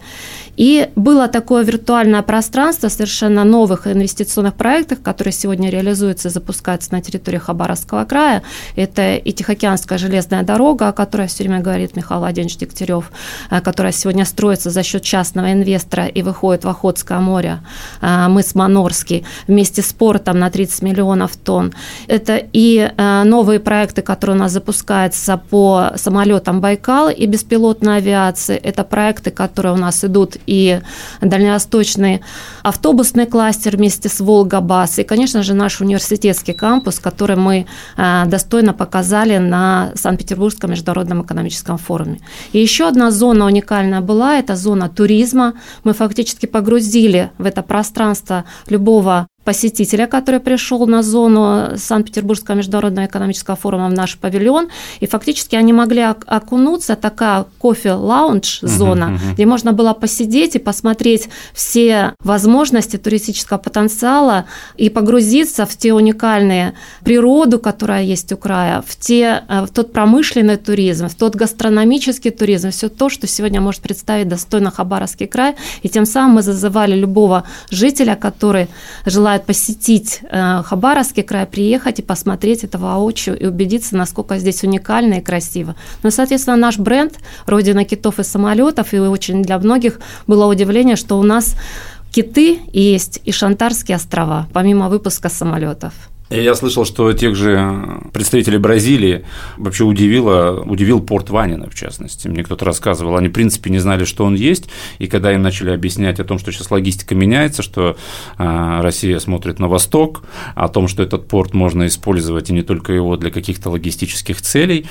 И 0.58 0.90
было 0.96 1.28
такое 1.28 1.64
виртуальное 1.64 2.22
пространство 2.22 2.90
совершенно 2.90 3.44
новых 3.44 3.88
инвестиционных 3.88 4.54
проектов, 4.54 5.02
которые 5.02 5.32
сегодня 5.32 5.70
реализуются 5.70 6.28
и 6.28 6.32
запускаются 6.32 6.92
на 6.92 7.02
территории 7.02 7.40
Хабаровского 7.40 8.06
края. 8.06 8.44
Это 8.76 9.16
и 9.16 9.32
Тихоокеанская 9.32 9.98
железная 9.98 10.44
дорога, 10.44 10.90
о 10.90 10.94
которой 10.94 11.28
все 11.28 11.44
время 11.44 11.62
говорит 11.62 11.96
Михаил 11.96 12.20
Владимирович 12.20 12.58
Дегтярев, 12.58 13.12
э, 13.50 13.62
которая 13.62 13.92
сегодня 13.94 14.26
строится 14.26 14.70
за 14.70 14.84
счет 14.84 15.04
частного 15.04 15.52
инвестора 15.52 16.06
и 16.06 16.22
выходит 16.22 16.66
в 16.66 16.70
Охотское 16.70 17.20
море, 17.20 17.60
э, 18.02 18.28
мыс 18.28 18.54
Манорский, 18.54 19.26
вместе 19.48 19.82
с 19.82 19.92
портом 19.94 20.40
на 20.40 20.50
30 20.50 20.84
миллионов 20.84 21.36
тонн. 21.36 21.74
Это 22.08 22.38
и 22.54 22.92
э, 22.96 23.24
новые 23.24 23.60
проекты, 23.60 24.02
которые 24.02 24.36
у 24.36 24.40
нас 24.40 24.52
запускаются 24.52 25.38
по 25.38 25.94
самолетам 25.96 26.62
Байкал 26.62 27.10
и 27.10 27.26
беспилотной 27.26 27.98
авиации. 27.98 28.56
Это 28.56 28.84
проекты, 28.84 29.32
которые 29.32 29.74
у 29.74 29.78
нас 29.78 30.04
идут 30.04 30.38
и 30.46 30.82
дальневосточный 31.22 32.22
автобусный 32.64 33.26
кластер 33.26 33.78
вместе 33.78 34.10
с 34.10 34.20
Волгабас, 34.20 35.00
и, 35.00 35.04
конечно 35.04 35.44
же, 35.44 35.54
наш 35.54 35.82
университетский 35.82 36.54
кампус, 36.54 37.00
который 37.00 37.36
мы 37.36 37.66
э, 37.98 38.24
достойно 38.26 38.74
показали 38.74 39.38
на 39.38 39.92
Санкт-Петербургском 39.96 40.72
международном 40.72 41.24
экономическом 41.24 41.78
форуме. 41.78 42.20
И 42.54 42.60
еще 42.60 42.88
одна 42.88 43.12
зона 43.12 43.46
уникальная 43.46 44.02
была, 44.02 44.40
это 44.40 44.56
зона 44.56 44.90
туризма. 44.90 45.54
Мы 45.84 45.94
фактически 45.94 46.46
погрузили 46.46 47.32
в 47.38 47.46
это 47.46 47.62
пространство 47.62 48.46
любого 48.70 49.28
посетителя, 49.44 50.08
который 50.08 50.40
пришел 50.40 50.88
на 50.88 51.04
зону 51.04 51.78
Санкт-Петербургского 51.78 52.56
международного 52.56 53.08
экономического 53.08 53.56
форума 53.56 53.90
в 53.90 53.94
наш 53.94 54.18
павильон, 54.18 54.70
и 55.00 55.08
фактически 55.08 55.56
они 55.56 55.74
могли 55.74 56.02
окунуться, 56.02 56.96
такая 56.96 57.46
кофе-лаунж 57.60 58.60
зона, 58.62 59.04
uh-huh, 59.04 59.16
uh-huh. 59.16 59.34
где 59.34 59.46
можно 59.46 59.74
было 59.74 59.94
посидеть 59.94 60.56
и 60.56 60.60
посмотреть 60.60 61.30
все 61.54 62.14
возможности 62.24 62.98
туристического 62.98 63.58
потенциала 63.58 64.46
и 64.78 64.90
погрузиться 64.90 65.66
в 65.66 65.76
те 65.76 65.94
уникальные 65.94 66.74
природу, 67.04 67.60
которая 67.60 68.04
есть 68.04 68.32
у 68.32 68.38
края, 68.38 68.84
в, 68.86 68.96
те, 68.96 69.44
э, 69.48 69.66
в 69.66 69.70
тот 69.70 69.92
промышленный 69.92 70.58
туризм, 70.58 71.08
в 71.08 71.16
тот 71.16 71.36
гастрономический 71.36 72.32
туризм, 72.32 72.70
все 72.70 72.90
то, 72.90 73.10
что 73.10 73.28
сегодня 73.28 73.60
может 73.62 73.82
представить 73.82 74.28
достойно 74.28 74.72
Хабаровский 74.72 75.28
край, 75.28 75.56
и 75.82 75.90
тем 75.90 76.06
самым 76.06 76.36
мы 76.36 76.42
зазывали 76.42 76.96
любого 76.96 77.44
жителя, 77.70 78.16
который 78.16 78.68
желает 79.06 79.33
желают 79.34 79.46
посетить 79.46 80.20
э, 80.30 80.62
Хабаровский 80.64 81.24
край, 81.24 81.46
приехать 81.46 82.00
и 82.00 82.04
посмотреть 82.04 82.64
это 82.64 82.78
воочию 82.78 83.40
и 83.40 83.48
убедиться, 83.48 83.98
насколько 83.98 84.38
здесь 84.38 84.64
уникально 84.64 85.16
и 85.16 85.22
красиво. 85.22 85.76
Ну, 86.04 86.12
соответственно, 86.12 86.58
наш 86.58 86.78
бренд 86.78 87.14
«Родина 87.48 87.84
китов 87.84 88.20
и 88.20 88.24
самолетов», 88.24 88.94
и 88.94 89.00
очень 89.00 89.42
для 89.42 89.58
многих 89.58 90.00
было 90.28 90.46
удивление, 90.46 90.96
что 90.96 91.18
у 91.18 91.24
нас 91.24 91.56
киты 92.12 92.60
есть 92.74 93.22
и 93.26 93.32
Шантарские 93.32 93.98
острова, 93.98 94.48
помимо 94.54 94.88
выпуска 94.90 95.30
самолетов. 95.30 95.94
Я 96.36 96.56
слышал, 96.56 96.84
что 96.84 97.14
тех 97.14 97.36
же 97.36 98.02
представителей 98.12 98.58
Бразилии 98.58 99.24
вообще 99.58 99.84
удивило, 99.84 100.64
удивил 100.66 101.00
порт 101.00 101.30
Ванина, 101.30 101.70
в 101.70 101.76
частности. 101.76 102.28
Мне 102.28 102.44
кто-то 102.44 102.66
рассказывал, 102.66 103.16
они, 103.18 103.28
в 103.28 103.34
принципе, 103.34 103.70
не 103.70 103.78
знали, 103.78 104.04
что 104.04 104.26
он 104.26 104.34
есть, 104.34 104.68
и 104.98 105.06
когда 105.06 105.32
им 105.32 105.44
начали 105.44 105.70
объяснять 105.70 106.20
о 106.20 106.24
том, 106.24 106.40
что 106.40 106.52
сейчас 106.52 106.72
логистика 106.72 107.14
меняется, 107.14 107.62
что 107.62 107.98
а, 108.40 108.82
Россия 108.82 109.20
смотрит 109.20 109.60
на 109.60 109.68
восток, 109.68 110.24
о 110.56 110.70
том, 110.70 110.88
что 110.88 111.04
этот 111.04 111.28
порт 111.28 111.54
можно 111.54 111.86
использовать, 111.86 112.50
и 112.50 112.54
не 112.54 112.64
только 112.64 112.94
его 112.94 113.16
для 113.16 113.30
каких-то 113.30 113.70
логистических 113.70 114.42
целей, 114.42 114.88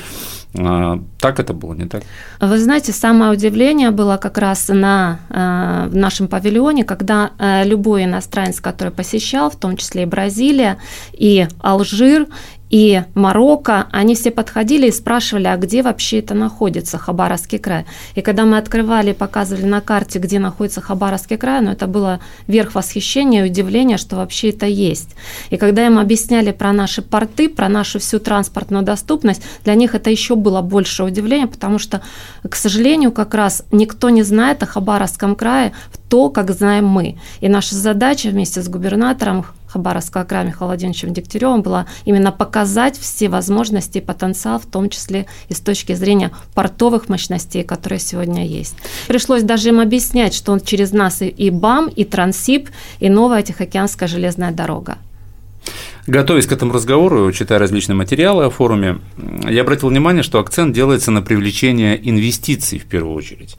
так 0.54 1.40
это 1.40 1.54
было, 1.54 1.72
не 1.74 1.86
так? 1.86 2.02
Вы 2.40 2.58
знаете, 2.58 2.92
самое 2.92 3.32
удивление 3.32 3.90
было 3.90 4.18
как 4.18 4.36
раз 4.36 4.68
на, 4.68 5.20
а, 5.30 5.88
в 5.88 5.96
нашем 5.96 6.28
павильоне, 6.28 6.84
когда 6.84 7.30
а, 7.38 7.64
любой 7.64 8.04
иностранец, 8.04 8.60
который 8.60 8.92
посещал, 8.92 9.50
в 9.50 9.56
том 9.56 9.76
числе 9.76 10.02
и 10.02 10.06
Бразилия, 10.06 10.78
и 11.12 11.46
Алжир, 11.60 12.26
и 12.72 13.04
Марокко, 13.14 13.86
они 13.92 14.14
все 14.14 14.30
подходили 14.30 14.88
и 14.88 14.92
спрашивали, 14.92 15.46
а 15.46 15.58
где 15.58 15.82
вообще 15.82 16.20
это 16.20 16.32
находится, 16.32 16.96
Хабаровский 16.96 17.58
край. 17.58 17.84
И 18.14 18.22
когда 18.22 18.46
мы 18.46 18.56
открывали 18.56 19.12
показывали 19.12 19.66
на 19.66 19.82
карте, 19.82 20.18
где 20.18 20.38
находится 20.38 20.80
Хабаровский 20.80 21.36
край, 21.36 21.60
ну, 21.60 21.70
это 21.70 21.86
было 21.86 22.20
верх 22.46 22.74
восхищения 22.74 23.44
и 23.44 23.50
удивления, 23.50 23.98
что 23.98 24.16
вообще 24.16 24.48
это 24.48 24.64
есть. 24.64 25.10
И 25.50 25.58
когда 25.58 25.84
им 25.84 25.98
объясняли 25.98 26.50
про 26.50 26.72
наши 26.72 27.02
порты, 27.02 27.50
про 27.50 27.68
нашу 27.68 27.98
всю 27.98 28.18
транспортную 28.18 28.82
доступность, 28.82 29.42
для 29.64 29.74
них 29.74 29.94
это 29.94 30.08
еще 30.08 30.34
было 30.34 30.62
больше 30.62 31.04
удивления, 31.04 31.48
потому 31.48 31.78
что, 31.78 32.00
к 32.48 32.56
сожалению, 32.56 33.12
как 33.12 33.34
раз 33.34 33.64
никто 33.70 34.08
не 34.08 34.22
знает 34.22 34.62
о 34.62 34.66
Хабаровском 34.66 35.36
крае 35.36 35.72
то, 36.08 36.30
как 36.30 36.50
знаем 36.50 36.86
мы. 36.86 37.18
И 37.40 37.48
наша 37.48 37.74
задача 37.74 38.28
вместе 38.28 38.62
с 38.62 38.68
губернатором 38.68 39.44
Хабаровского 39.72 40.24
края 40.24 40.44
Михаилом 40.44 40.68
Владимировичем 40.68 41.14
Дегтяревым 41.14 41.62
была 41.62 41.86
именно 42.04 42.32
показать 42.32 42.98
все 42.98 43.28
возможности 43.28 43.98
и 43.98 44.00
потенциал, 44.00 44.58
в 44.58 44.66
том 44.66 44.90
числе 44.90 45.26
и 45.48 45.54
с 45.54 45.60
точки 45.60 45.94
зрения 45.94 46.30
портовых 46.54 47.08
мощностей, 47.08 47.64
которые 47.64 47.98
сегодня 47.98 48.46
есть. 48.46 48.76
Пришлось 49.08 49.42
даже 49.42 49.70
им 49.70 49.80
объяснять, 49.80 50.34
что 50.34 50.52
он 50.52 50.60
через 50.60 50.92
нас 50.92 51.22
и 51.22 51.50
БАМ, 51.50 51.88
и 51.88 52.04
Трансип, 52.04 52.68
и 53.00 53.08
новая 53.08 53.42
Тихоокеанская 53.42 54.08
железная 54.08 54.52
дорога. 54.52 54.98
Готовясь 56.06 56.46
к 56.46 56.52
этому 56.52 56.72
разговору, 56.72 57.30
читая 57.32 57.58
различные 57.58 57.94
материалы 57.94 58.44
о 58.44 58.50
форуме, 58.50 58.98
я 59.48 59.62
обратил 59.62 59.88
внимание, 59.88 60.22
что 60.22 60.40
акцент 60.40 60.74
делается 60.74 61.10
на 61.10 61.22
привлечение 61.22 61.98
инвестиций 62.08 62.78
в 62.80 62.86
первую 62.86 63.14
очередь. 63.14 63.56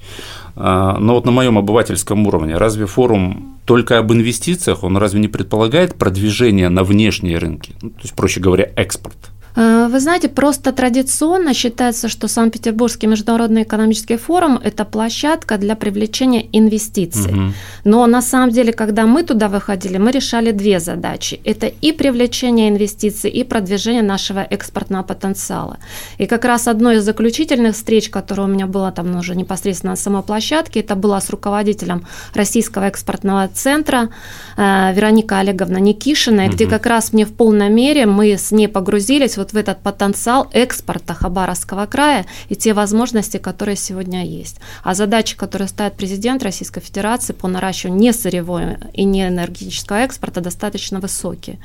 А, 0.56 0.98
но 1.00 1.16
вот 1.16 1.26
на 1.26 1.32
моем 1.32 1.58
обывательском 1.58 2.28
уровне, 2.28 2.58
разве 2.58 2.86
форум 2.86 3.58
только 3.66 3.98
об 3.98 4.12
инвестициях, 4.12 4.84
он 4.84 4.98
разве 4.98 5.22
не 5.22 5.30
предполагает 5.30 5.96
продвижение 5.96 6.70
на 6.70 6.84
внешние 6.84 7.38
рынки, 7.38 7.74
ну, 7.82 7.92
то 7.92 8.02
есть, 8.02 8.14
проще 8.14 8.42
говоря, 8.42 8.70
экспорт? 8.76 9.33
Э, 9.56 9.88
вы 9.92 10.00
знаете, 10.00 10.30
просто 10.30 10.72
традиционно 10.72 11.54
считается, 11.54 12.10
что 12.10 12.28
Санкт-Петербургский 12.28 13.08
международный 13.08 13.64
экономический 13.64 14.18
форум– 14.18 14.60
это 14.64 14.86
площадка 14.86 15.58
для 15.58 15.76
привлечения 15.76 16.48
инвестиций. 16.52 17.32
Угу. 17.32 17.54
Но 17.84 18.08
на 18.08 18.22
самом 18.22 18.50
деле, 18.50 18.74
когда 18.74 19.06
мы 19.06 19.24
туда 19.24 19.48
выходили, 19.48 19.98
мы 19.98 20.12
решали 20.12 20.52
две 20.52 20.80
задачи. 20.80 21.40
Это 21.46 21.68
и 21.68 21.92
привлечение 21.92 22.70
инвестиций, 22.70 23.30
и 23.30 23.44
продвижение 23.44 24.04
нашего 24.04 24.40
экспортного 24.40 25.04
потенциала. 25.04 25.78
И 26.18 26.26
как 26.26 26.46
раз 26.46 26.68
одной 26.68 26.96
из 26.96 27.04
заключительных 27.04 27.76
встреч, 27.76 28.10
которая 28.10 28.48
у 28.48 28.50
меня 28.50 28.66
была 28.66 28.92
там 28.92 29.16
уже 29.18 29.36
непосредственно 29.36 29.92
на 29.92 29.98
самой 29.98 30.24
площадке, 30.24 30.80
это 30.80 30.96
была 30.96 31.22
с 31.22 31.30
руководителем 31.30 32.06
Российского 32.34 32.86
экспортного 32.86 33.48
центра 33.54 34.10
э, 34.58 34.94
Вероника 34.94 35.40
Олеговна 35.40 35.78
Никишина, 35.78 36.46
угу. 36.46 36.54
где 36.54 36.66
как 36.66 36.86
раз 36.86 37.14
мне 37.14 37.26
в 37.26 37.34
полной 37.34 37.70
мере 37.70 38.06
мы 38.06 38.38
с 38.38 38.52
ней 38.52 38.68
погрузились 38.68 39.38
вот 39.44 39.52
в 39.52 39.58
этот 39.58 39.80
потенциал 39.80 40.48
экспорта 40.54 41.14
Хабаровского 41.14 41.86
края 41.86 42.26
и 42.48 42.56
те 42.56 42.74
возможности, 42.74 43.38
которые 43.38 43.76
сегодня 43.76 44.26
есть. 44.26 44.62
А 44.84 44.94
задачи, 44.94 45.36
которые 45.36 45.68
ставит 45.68 45.96
президент 45.96 46.44
Российской 46.44 46.80
Федерации 46.80 47.34
по 47.34 47.50
наращиванию 47.50 48.00
не 48.00 48.14
сырьевого 48.14 48.78
и 48.94 49.04
не 49.04 49.28
энергетического 49.28 49.98
экспорта, 49.98 50.40
достаточно 50.40 51.02
высокие. 51.02 51.60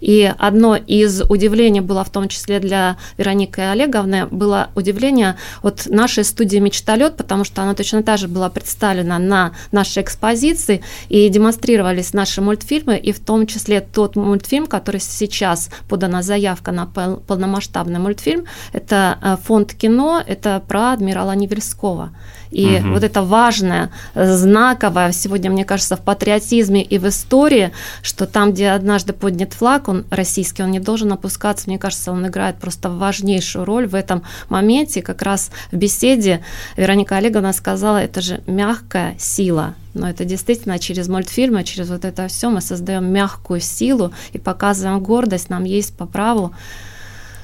И 0.00 0.32
одно 0.38 0.76
из 0.76 1.22
удивлений 1.28 1.80
было 1.80 2.04
в 2.04 2.10
том 2.10 2.28
числе 2.28 2.60
для 2.60 2.98
Вероники 3.18 3.58
Олеговны, 3.58 4.26
было 4.26 4.68
удивление 4.76 5.36
от 5.62 5.86
нашей 5.86 6.22
студии 6.22 6.58
«Мечталет», 6.58 7.16
потому 7.16 7.42
что 7.42 7.62
она 7.62 7.74
точно 7.74 8.04
так 8.04 8.18
же 8.18 8.28
была 8.28 8.48
представлена 8.48 9.18
на 9.18 9.54
нашей 9.72 10.04
экспозиции 10.04 10.82
и 11.08 11.28
демонстрировались 11.28 12.12
наши 12.12 12.40
мультфильмы, 12.40 12.96
и 12.96 13.10
в 13.10 13.18
том 13.18 13.48
числе 13.48 13.80
тот 13.80 14.14
мультфильм, 14.14 14.66
который 14.68 15.00
сейчас 15.00 15.70
подана 15.88 16.22
заявка 16.22 16.70
на 16.70 16.86
полномасштабный 17.26 17.98
мультфильм. 17.98 18.44
Это 18.72 19.18
э, 19.22 19.36
фонд 19.42 19.74
кино, 19.74 20.22
это 20.26 20.62
про 20.66 20.92
адмирала 20.92 21.32
Невельского. 21.32 22.10
И 22.54 22.78
угу. 22.78 22.90
вот 22.94 23.02
это 23.02 23.22
важное, 23.22 23.90
знаковое 24.14 25.10
сегодня, 25.10 25.50
мне 25.50 25.64
кажется, 25.64 25.96
в 25.96 26.00
патриотизме 26.00 26.82
и 26.82 26.98
в 26.98 27.08
истории, 27.08 27.72
что 28.00 28.26
там, 28.26 28.52
где 28.52 28.70
однажды 28.70 29.12
поднят 29.12 29.52
флаг, 29.52 29.88
он 29.88 30.04
российский, 30.10 30.62
он 30.62 30.70
не 30.70 30.78
должен 30.78 31.12
опускаться. 31.12 31.64
Мне 31.66 31.78
кажется, 31.78 32.12
он 32.12 32.26
играет 32.26 32.56
просто 32.56 32.90
важнейшую 32.90 33.64
роль 33.64 33.88
в 33.88 33.94
этом 33.96 34.22
моменте. 34.48 35.02
Как 35.02 35.22
раз 35.22 35.50
в 35.72 35.76
беседе 35.76 36.44
Вероника 36.76 37.16
Олеговна 37.16 37.52
сказала, 37.52 37.98
это 37.98 38.20
же 38.20 38.40
мягкая 38.46 39.16
сила, 39.18 39.74
но 39.92 40.08
это 40.08 40.24
действительно 40.24 40.78
через 40.78 41.08
мультфильмы, 41.08 41.64
через 41.64 41.88
вот 41.88 42.04
это 42.04 42.28
все 42.28 42.50
мы 42.50 42.60
создаем 42.60 43.06
мягкую 43.06 43.60
силу 43.60 44.12
и 44.32 44.38
показываем 44.38 45.00
гордость, 45.00 45.50
нам 45.50 45.64
есть 45.64 45.96
по 45.96 46.06
праву 46.06 46.54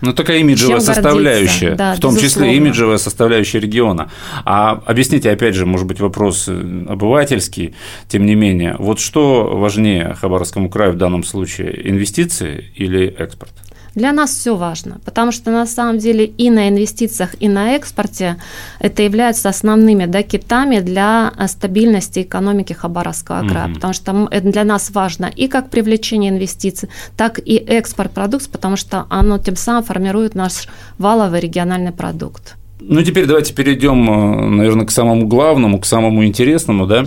ну, 0.00 0.12
такая 0.12 0.38
имиджевая 0.38 0.80
составляющая, 0.80 1.74
да, 1.74 1.94
в 1.94 2.00
том 2.00 2.14
безусловно. 2.14 2.50
числе 2.50 2.56
имиджевая 2.56 2.98
составляющая 2.98 3.60
региона. 3.60 4.10
А 4.44 4.82
объясните, 4.86 5.30
опять 5.30 5.54
же, 5.54 5.66
может 5.66 5.86
быть, 5.86 6.00
вопрос 6.00 6.46
э, 6.48 6.84
обывательский, 6.88 7.74
тем 8.08 8.26
не 8.26 8.34
менее, 8.34 8.76
вот 8.78 9.00
что 9.00 9.56
важнее 9.56 10.16
Хабаровскому 10.20 10.68
краю 10.68 10.92
в 10.92 10.96
данном 10.96 11.24
случае, 11.24 11.88
инвестиции 11.88 12.72
или 12.74 13.06
экспорт? 13.06 13.52
Для 13.94 14.12
нас 14.12 14.30
все 14.30 14.56
важно, 14.56 15.00
потому 15.04 15.32
что 15.32 15.50
на 15.50 15.66
самом 15.66 15.98
деле 15.98 16.24
и 16.24 16.50
на 16.50 16.68
инвестициях, 16.68 17.34
и 17.40 17.48
на 17.48 17.74
экспорте 17.74 18.36
это 18.78 19.02
являются 19.02 19.48
основными 19.48 20.06
да, 20.06 20.22
китами 20.22 20.80
для 20.80 21.32
э, 21.36 21.48
стабильности 21.48 22.22
экономики 22.22 22.72
Хабаровского 22.72 23.46
края, 23.48 23.66
угу. 23.66 23.74
потому 23.74 23.92
что 23.92 24.28
для 24.42 24.64
нас 24.64 24.90
важно 24.90 25.26
и 25.26 25.48
как 25.48 25.70
привлечение 25.70 26.30
инвестиций, 26.30 26.88
так 27.16 27.38
и 27.38 27.56
экспорт 27.56 28.12
продукции, 28.12 28.50
потому 28.50 28.76
что 28.76 29.06
оно 29.08 29.38
тем 29.38 29.56
самым 29.56 29.82
формирует 29.82 30.34
наш 30.34 30.68
валовый 30.98 31.40
региональный 31.40 31.92
продукт. 31.92 32.56
Ну, 32.80 33.02
теперь 33.02 33.26
давайте 33.26 33.52
перейдем, 33.52 34.08
э, 34.10 34.48
наверное, 34.48 34.86
к 34.86 34.90
самому 34.90 35.26
главному, 35.26 35.78
к 35.80 35.86
самому 35.86 36.24
интересному, 36.24 36.86
да. 36.86 37.06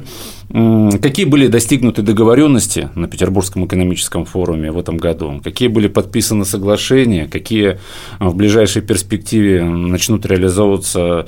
Какие 0.53 1.25
были 1.25 1.48
достигнуты 1.48 2.03
договоренности 2.03 2.89
на 2.93 3.07
Петербургском 3.07 3.65
экономическом 3.65 4.24
форуме 4.25 4.72
в 4.72 4.77
этом 4.77 4.98
году? 4.98 5.41
Какие 5.43 5.67
были 5.67 5.88
подписаны 5.88 6.45
соглашения? 6.45 7.27
Какие 7.27 7.72
э, 7.72 7.77
в 8.19 8.36
ближайшей 8.36 8.83
перспективе 8.83 9.63
начнут 9.63 10.27
реализовываться 10.27 11.25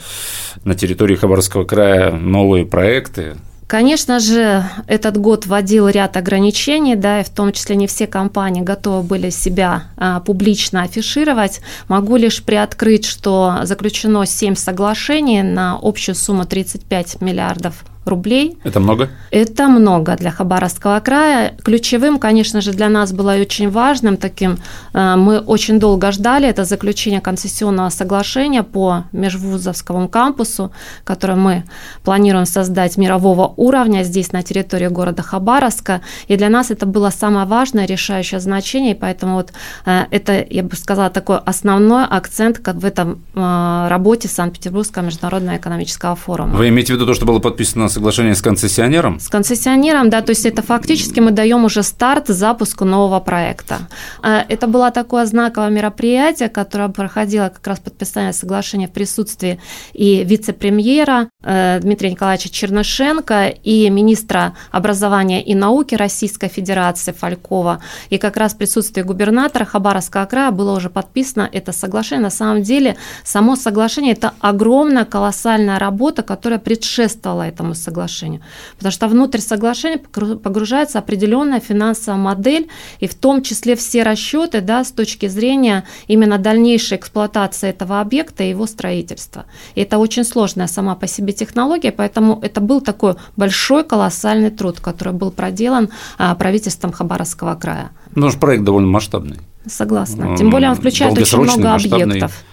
на 0.63 0.75
территории 0.75 1.15
Хабаровского 1.15 1.63
края 1.63 2.11
новые 2.11 2.67
проекты? 2.67 3.35
Конечно 3.65 4.19
же, 4.19 4.63
этот 4.85 5.17
год 5.17 5.47
вводил 5.47 5.87
ряд 5.87 6.17
ограничений, 6.17 6.95
да, 6.95 7.21
и 7.21 7.23
в 7.23 7.29
том 7.29 7.51
числе 7.51 7.75
не 7.75 7.87
все 7.87 8.05
компании 8.05 8.61
готовы 8.61 9.01
были 9.01 9.31
себя 9.31 9.85
а, 9.97 10.19
публично 10.19 10.83
афишировать. 10.83 11.61
Могу 11.87 12.15
лишь 12.15 12.43
приоткрыть, 12.43 13.05
что 13.05 13.61
заключено 13.63 14.27
7 14.27 14.53
соглашений 14.53 15.41
на 15.41 15.79
общую 15.81 16.13
сумму 16.13 16.45
35 16.45 17.21
миллиардов 17.21 17.83
рублей. 18.05 18.57
Это 18.63 18.79
много? 18.79 19.09
Это 19.31 19.67
много 19.67 20.15
для 20.15 20.31
Хабаровского 20.31 20.99
края. 20.99 21.55
Ключевым, 21.63 22.19
конечно 22.19 22.61
же, 22.61 22.71
для 22.71 22.89
нас 22.89 23.11
было 23.11 23.37
и 23.37 23.41
очень 23.41 23.69
важным 23.69 24.17
таким, 24.17 24.57
э, 24.93 25.15
мы 25.15 25.39
очень 25.39 25.79
долго 25.79 26.11
ждали, 26.11 26.47
это 26.47 26.65
заключение 26.65 27.21
концессионного 27.21 27.89
соглашения 27.89 28.63
по 28.63 29.03
межвузовскому 29.11 30.07
кампусу, 30.09 30.71
который 31.03 31.35
мы 31.35 31.63
планируем 32.03 32.45
создать 32.45 32.97
мирового 32.97 33.53
уровня 33.57 34.03
здесь, 34.03 34.31
на 34.31 34.43
территории 34.43 34.87
города 34.87 35.23
Хабаровска. 35.23 36.01
И 36.27 36.37
для 36.37 36.49
нас 36.49 36.71
это 36.71 36.85
было 36.85 37.09
самое 37.09 37.45
важное, 37.45 37.85
решающее 37.85 38.39
значение, 38.39 38.91
и 38.91 38.99
поэтому 38.99 39.35
вот 39.35 39.53
э, 39.85 40.05
это, 40.11 40.45
я 40.49 40.63
бы 40.63 40.75
сказала, 40.75 41.09
такой 41.09 41.37
основной 41.37 42.05
акцент 42.05 42.59
как 42.59 42.75
в 42.75 42.85
этом 42.85 43.23
э, 43.33 43.87
работе 43.89 44.27
Санкт-Петербургского 44.27 45.03
международного 45.03 45.57
экономического 45.57 46.15
форума. 46.15 46.55
Вы 46.57 46.69
имеете 46.69 46.93
в 46.93 46.95
виду 46.95 47.05
то, 47.05 47.13
что 47.13 47.25
было 47.25 47.39
подписано 47.39 47.89
соглашение 47.95 48.35
с 48.35 48.41
концессионером? 48.41 49.19
С 49.19 49.29
концессионером, 49.29 50.09
да, 50.09 50.21
то 50.21 50.31
есть 50.31 50.45
это 50.45 50.61
фактически 50.61 51.21
мы 51.21 51.31
даем 51.31 51.65
уже 51.65 51.81
старт 51.83 52.27
запуску 52.27 52.85
нового 52.85 53.19
проекта. 53.19 53.79
А, 54.21 54.45
это 54.47 54.67
было 54.67 54.91
такое 54.91 55.25
знаковое 55.25 55.69
мероприятие, 55.69 56.49
которое 56.49 56.89
проходило 56.89 57.49
как 57.49 57.65
раз 57.67 57.79
подписание 57.79 58.33
соглашения 58.33 58.87
в 58.87 58.91
присутствии 58.91 59.59
и 59.93 60.23
вице-премьера 60.23 61.29
э, 61.43 61.79
Дмитрия 61.81 62.11
Николаевича 62.11 62.49
Чернышенко 62.49 63.47
и 63.63 63.89
министра 63.89 64.55
образования 64.71 65.41
и 65.43 65.55
науки 65.55 65.95
Российской 65.95 66.49
Федерации 66.49 67.13
Фалькова. 67.13 67.81
И 68.09 68.17
как 68.17 68.37
раз 68.37 68.53
в 68.53 68.57
присутствии 68.57 69.03
губернатора 69.03 69.65
Хабаровского 69.65 70.25
края 70.25 70.51
было 70.51 70.75
уже 70.75 70.89
подписано 70.89 71.49
это 71.51 71.71
соглашение. 71.71 72.23
На 72.23 72.29
самом 72.29 72.61
деле, 72.61 72.97
само 73.23 73.55
соглашение– 73.55 74.13
это 74.17 74.33
огромная, 74.39 75.05
колоссальная 75.05 75.79
работа, 75.79 76.23
которая 76.23 76.59
предшествовала 76.59 77.43
этому 77.43 77.73
соглашению. 77.85 78.41
Потому 78.77 78.91
что 78.91 79.07
внутрь 79.07 79.39
соглашения 79.39 79.97
погружается 79.97 80.99
определенная 80.99 81.59
финансовая 81.59 82.19
модель, 82.19 82.67
и 82.99 83.07
в 83.07 83.13
том 83.13 83.41
числе 83.41 83.75
все 83.75 84.03
расчеты 84.03 84.61
да, 84.61 84.83
с 84.83 84.91
точки 84.91 85.27
зрения 85.27 85.83
именно 86.07 86.37
дальнейшей 86.37 86.97
эксплуатации 86.97 87.69
этого 87.69 88.01
объекта 88.01 88.43
и 88.43 88.49
его 88.49 88.67
строительства. 88.67 89.45
И 89.75 89.81
это 89.81 89.97
очень 89.97 90.23
сложная 90.23 90.67
сама 90.67 90.95
по 90.95 91.07
себе 91.07 91.33
технология, 91.33 91.91
поэтому 91.91 92.39
это 92.41 92.61
был 92.61 92.81
такой 92.81 93.15
большой 93.37 93.83
колоссальный 93.83 94.49
труд, 94.49 94.79
который 94.79 95.13
был 95.13 95.31
проделан 95.31 95.89
а, 96.17 96.35
правительством 96.35 96.91
Хабаровского 96.91 97.55
края. 97.55 97.89
Ну, 98.15 98.31
проект 98.39 98.63
довольно 98.63 98.89
масштабный. 98.89 99.37
Согласна. 99.67 100.37
Тем 100.37 100.49
более 100.49 100.69
он 100.69 100.75
включает 100.75 101.17
очень 101.17 101.39
много 101.39 101.73
объектов. 101.73 102.43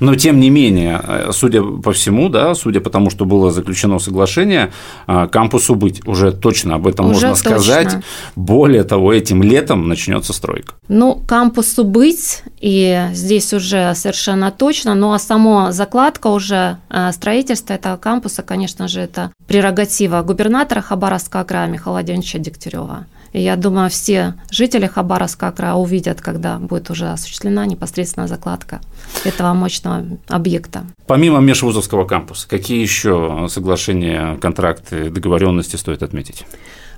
Но 0.00 0.14
тем 0.14 0.40
не 0.40 0.50
менее, 0.50 1.00
э, 1.02 1.30
судя 1.32 1.62
по 1.62 1.92
всему, 1.92 2.28
да, 2.28 2.54
судя 2.54 2.80
по 2.80 2.90
тому, 2.90 3.10
что 3.10 3.24
было 3.24 3.50
заключено 3.50 3.98
соглашение, 3.98 4.72
э, 5.06 5.28
кампусу 5.30 5.74
быть 5.74 6.06
уже 6.06 6.32
точно 6.32 6.76
об 6.76 6.86
этом 6.86 7.10
уже 7.10 7.28
можно 7.28 7.50
точно. 7.50 7.50
сказать. 7.50 7.96
Более 8.36 8.84
того, 8.84 9.12
этим 9.12 9.42
летом 9.42 9.88
начнется 9.88 10.32
стройка. 10.32 10.74
Ну, 10.88 11.22
кампусу 11.26 11.84
быть, 11.84 12.42
и 12.60 13.08
здесь 13.12 13.52
уже 13.52 13.94
совершенно 13.94 14.50
точно. 14.50 14.94
Ну 14.94 15.12
а 15.12 15.18
само 15.18 15.72
закладка 15.72 16.28
уже 16.28 16.78
э, 16.90 17.12
строительства 17.12 17.74
этого 17.74 17.96
кампуса, 17.96 18.42
конечно 18.42 18.88
же, 18.88 19.00
это 19.00 19.30
прерогатива 19.46 20.22
губернатора 20.22 20.80
Хабаровского 20.80 21.44
края 21.44 21.68
Михаила 21.68 21.96
Владимировича 21.96 22.38
Дегтярева. 22.38 23.06
И 23.32 23.40
я 23.40 23.56
думаю, 23.56 23.90
все 23.90 24.34
жители 24.50 24.86
Хабаровска 24.86 25.50
края 25.52 25.74
увидят, 25.74 26.20
когда 26.20 26.58
будет 26.58 26.90
уже 26.90 27.08
осуществлена 27.08 27.66
непосредственно 27.66 28.28
закладка 28.28 28.80
этого 29.24 29.52
мощного 29.52 30.04
объекта. 30.28 30.84
Помимо 31.06 31.40
межвузовского 31.40 32.04
кампуса, 32.04 32.48
какие 32.48 32.80
еще 32.80 33.46
соглашения, 33.48 34.36
контракты, 34.40 35.10
договоренности 35.10 35.76
стоит 35.76 36.02
отметить? 36.02 36.44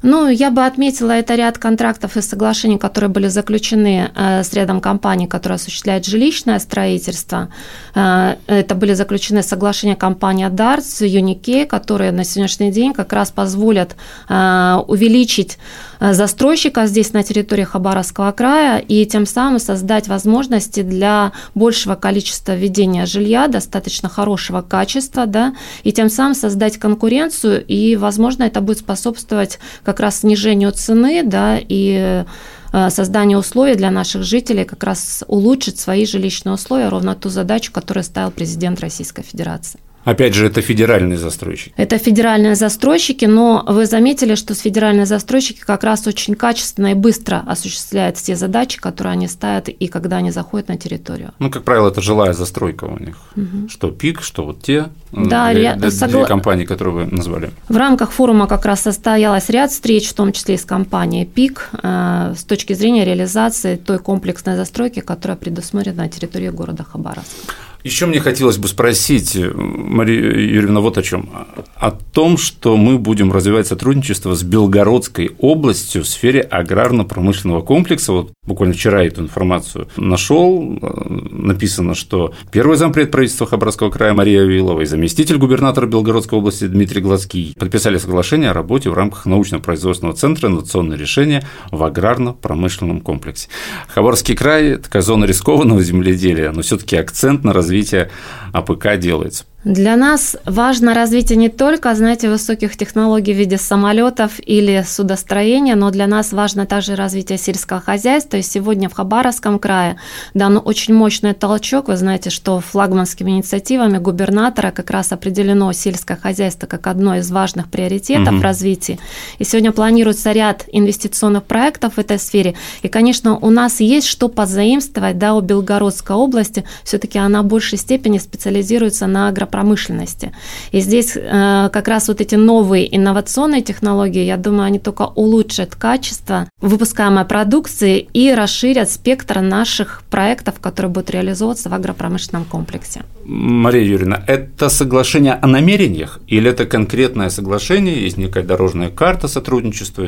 Ну, 0.02 0.28
я 0.28 0.50
бы 0.50 0.64
отметила, 0.64 1.10
это 1.10 1.34
ряд 1.34 1.58
контрактов 1.58 2.16
и 2.16 2.22
соглашений, 2.22 2.78
которые 2.78 3.10
были 3.10 3.28
заключены 3.28 4.10
э, 4.14 4.42
с 4.44 4.52
рядом 4.52 4.80
компаний, 4.80 5.26
которые 5.26 5.56
осуществляют 5.56 6.06
жилищное 6.06 6.58
строительство. 6.60 7.48
Э, 7.94 8.36
это 8.46 8.74
были 8.74 8.94
заключены 8.94 9.42
соглашения 9.42 9.96
компании 9.96 10.48
Darts, 10.48 11.04
Unique, 11.04 11.66
которые 11.66 12.12
на 12.12 12.24
сегодняшний 12.24 12.70
день 12.70 12.92
как 12.92 13.12
раз 13.12 13.30
позволят 13.30 13.96
э, 14.28 14.78
увеличить 14.86 15.58
застройщика 16.00 16.86
здесь 16.86 17.12
на 17.12 17.22
территории 17.22 17.64
Хабаровского 17.64 18.32
края 18.32 18.78
и 18.78 19.04
тем 19.06 19.26
самым 19.26 19.58
создать 19.58 20.08
возможности 20.08 20.82
для 20.82 21.32
большего 21.54 21.94
количества 21.94 22.54
введения 22.54 23.06
жилья 23.06 23.48
достаточно 23.48 24.08
хорошего 24.08 24.62
качества, 24.62 25.26
да, 25.26 25.54
и 25.82 25.92
тем 25.92 26.08
самым 26.08 26.34
создать 26.34 26.78
конкуренцию, 26.78 27.64
и, 27.64 27.96
возможно, 27.96 28.44
это 28.44 28.60
будет 28.60 28.78
способствовать 28.78 29.58
как 29.84 30.00
раз 30.00 30.20
снижению 30.20 30.72
цены, 30.72 31.22
да, 31.24 31.58
и 31.58 32.24
э, 32.72 32.90
создание 32.90 33.38
условий 33.38 33.74
для 33.74 33.90
наших 33.90 34.22
жителей 34.22 34.64
как 34.64 34.84
раз 34.84 35.24
улучшить 35.26 35.78
свои 35.78 36.06
жилищные 36.06 36.54
условия, 36.54 36.88
ровно 36.88 37.14
ту 37.14 37.28
задачу, 37.28 37.72
которую 37.72 38.04
ставил 38.04 38.30
президент 38.30 38.80
Российской 38.80 39.22
Федерации. 39.22 39.80
Опять 40.08 40.32
же, 40.32 40.46
это 40.46 40.62
федеральные 40.62 41.18
застройщики. 41.18 41.74
Это 41.76 41.98
федеральные 41.98 42.54
застройщики, 42.54 43.26
но 43.26 43.62
вы 43.68 43.84
заметили, 43.84 44.36
что 44.36 44.54
федеральные 44.54 45.04
застройщики 45.04 45.60
как 45.60 45.84
раз 45.84 46.06
очень 46.06 46.34
качественно 46.34 46.92
и 46.92 46.94
быстро 46.94 47.42
осуществляют 47.46 48.16
все 48.16 48.34
задачи, 48.34 48.80
которые 48.80 49.12
они 49.12 49.28
ставят, 49.28 49.68
и 49.68 49.86
когда 49.86 50.16
они 50.16 50.30
заходят 50.30 50.68
на 50.68 50.78
территорию. 50.78 51.32
Ну, 51.38 51.50
как 51.50 51.62
правило, 51.64 51.88
это 51.88 52.00
жилая 52.00 52.32
застройка 52.32 52.84
у 52.84 52.98
них. 52.98 53.16
Угу. 53.36 53.68
Что 53.68 53.90
ПИК, 53.90 54.22
что 54.22 54.46
вот 54.46 54.62
те 54.62 54.86
да, 55.12 55.52
две, 55.52 55.74
две, 55.74 55.90
согла... 55.90 56.24
компании, 56.24 56.64
которые 56.64 56.94
вы 56.94 57.14
назвали. 57.14 57.50
В 57.68 57.76
рамках 57.76 58.10
форума 58.10 58.46
как 58.46 58.64
раз 58.64 58.80
состоялось 58.80 59.50
ряд 59.50 59.70
встреч, 59.70 60.08
в 60.08 60.14
том 60.14 60.32
числе 60.32 60.54
и 60.54 60.58
с 60.58 60.64
компанией 60.64 61.26
ПИК, 61.26 61.68
э, 61.82 62.34
с 62.34 62.44
точки 62.44 62.72
зрения 62.72 63.04
реализации 63.04 63.76
той 63.76 63.98
комплексной 63.98 64.56
застройки, 64.56 65.00
которая 65.00 65.36
предусмотрена 65.36 66.04
на 66.04 66.08
территории 66.08 66.48
города 66.48 66.82
Хабаровска. 66.82 67.52
Еще 67.84 68.06
мне 68.06 68.20
хотелось 68.20 68.58
бы 68.58 68.66
спросить, 68.66 69.36
э, 69.36 69.52
Мария 69.54 70.20
Юрьевна, 70.20 70.80
вот 70.80 70.98
о 70.98 71.02
чем. 71.02 71.30
О 71.76 71.90
том, 71.92 72.36
что 72.36 72.76
мы 72.76 72.98
будем 72.98 73.32
развивать 73.32 73.68
сотрудничество 73.68 74.34
с 74.34 74.42
Белгородской 74.42 75.30
областью 75.38 76.02
в 76.02 76.08
сфере 76.08 76.40
аграрно-промышленного 76.40 77.62
комплекса. 77.62 78.12
Вот 78.12 78.32
буквально 78.44 78.74
вчера 78.74 79.04
эту 79.04 79.22
информацию 79.22 79.88
нашел. 79.96 80.78
Э, 80.82 80.88
написано, 81.30 81.94
что 81.94 82.34
первый 82.50 82.76
зампред 82.76 83.12
правительства 83.12 83.46
Хабаровского 83.46 83.90
края 83.90 84.12
Мария 84.12 84.42
Авилова 84.42 84.80
и 84.80 84.84
заместитель 84.84 85.38
губернатора 85.38 85.86
Белгородской 85.86 86.38
области 86.38 86.66
Дмитрий 86.66 87.00
Гладский 87.00 87.54
подписали 87.58 87.98
соглашение 87.98 88.50
о 88.50 88.54
работе 88.54 88.90
в 88.90 88.94
рамках 88.94 89.24
научно-производственного 89.24 90.16
центра 90.16 90.48
«Инновационные 90.48 90.98
решения» 90.98 91.46
в 91.70 91.82
аграрно-промышленном 91.84 93.00
комплексе. 93.00 93.48
Хабаровский 93.86 94.34
край– 94.34 94.76
такая 94.82 95.02
зона 95.02 95.26
рискованного 95.26 95.80
земледелия, 95.80 96.50
но 96.50 96.62
все 96.62 96.76
таки 96.76 96.96
акцент 96.96 97.44
на 97.44 97.52
развитие 97.52 97.67
развития 97.68 98.10
АПК 98.52 98.96
делается. 98.98 99.44
Для 99.68 99.96
нас 99.96 100.34
важно 100.46 100.94
развитие 100.94 101.36
не 101.36 101.50
только, 101.50 101.94
знаете, 101.94 102.30
высоких 102.30 102.74
технологий 102.74 103.34
в 103.34 103.36
виде 103.36 103.58
самолетов 103.58 104.40
или 104.40 104.82
судостроения, 104.86 105.76
но 105.76 105.90
для 105.90 106.06
нас 106.06 106.32
важно 106.32 106.64
также 106.64 106.94
развитие 106.94 107.36
сельского 107.36 107.78
хозяйства. 107.78 108.38
И 108.38 108.42
сегодня 108.42 108.88
в 108.88 108.94
Хабаровском 108.94 109.58
крае 109.58 109.98
дан 110.32 110.58
очень 110.64 110.94
мощный 110.94 111.34
толчок. 111.34 111.88
Вы 111.88 111.98
знаете, 111.98 112.30
что 112.30 112.60
флагманскими 112.60 113.32
инициативами 113.32 113.98
губернатора 113.98 114.70
как 114.70 114.90
раз 114.90 115.12
определено 115.12 115.70
сельское 115.72 116.16
хозяйство 116.16 116.66
как 116.66 116.86
одно 116.86 117.16
из 117.16 117.30
важных 117.30 117.70
приоритетов 117.70 118.36
угу. 118.36 118.42
развития. 118.42 118.98
И 119.38 119.44
сегодня 119.44 119.72
планируется 119.72 120.32
ряд 120.32 120.64
инвестиционных 120.72 121.44
проектов 121.44 121.96
в 121.96 121.98
этой 121.98 122.18
сфере. 122.18 122.54
И, 122.80 122.88
конечно, 122.88 123.36
у 123.36 123.50
нас 123.50 123.80
есть 123.80 124.06
что 124.06 124.28
позаимствовать 124.30 125.18
да, 125.18 125.34
у 125.34 125.42
Белгородской 125.42 126.16
области. 126.16 126.64
Все-таки 126.84 127.18
она 127.18 127.42
в 127.42 127.46
большей 127.46 127.76
степени 127.76 128.16
специализируется 128.16 129.06
на 129.06 129.28
агропромышленности 129.28 129.57
промышленности. 129.58 130.30
И 130.70 130.80
здесь 130.80 131.16
э, 131.16 131.70
как 131.72 131.88
раз 131.88 132.08
вот 132.08 132.20
эти 132.20 132.36
новые 132.36 132.96
инновационные 132.96 133.62
технологии, 133.62 134.24
я 134.24 134.36
думаю, 134.36 134.62
они 134.62 134.78
только 134.78 135.02
улучшат 135.16 135.74
качество 135.74 136.48
выпускаемой 136.60 137.24
продукции 137.24 138.08
и 138.14 138.34
расширят 138.34 138.88
спектр 138.88 139.40
наших 139.40 140.02
проектов, 140.10 140.54
которые 140.60 140.92
будут 140.92 141.10
реализовываться 141.10 141.70
в 141.70 141.74
агропромышленном 141.74 142.44
комплексе. 142.44 143.00
Мария 143.24 143.82
Юрьевна, 143.82 144.22
это 144.26 144.68
соглашение 144.68 145.34
о 145.34 145.46
намерениях 145.46 146.20
или 146.28 146.50
это 146.50 146.64
конкретное 146.64 147.30
соглашение, 147.30 148.02
есть 148.02 148.16
некая 148.16 148.44
дорожная 148.44 148.90
карта 148.90 149.28
сотрудничества, 149.28 150.04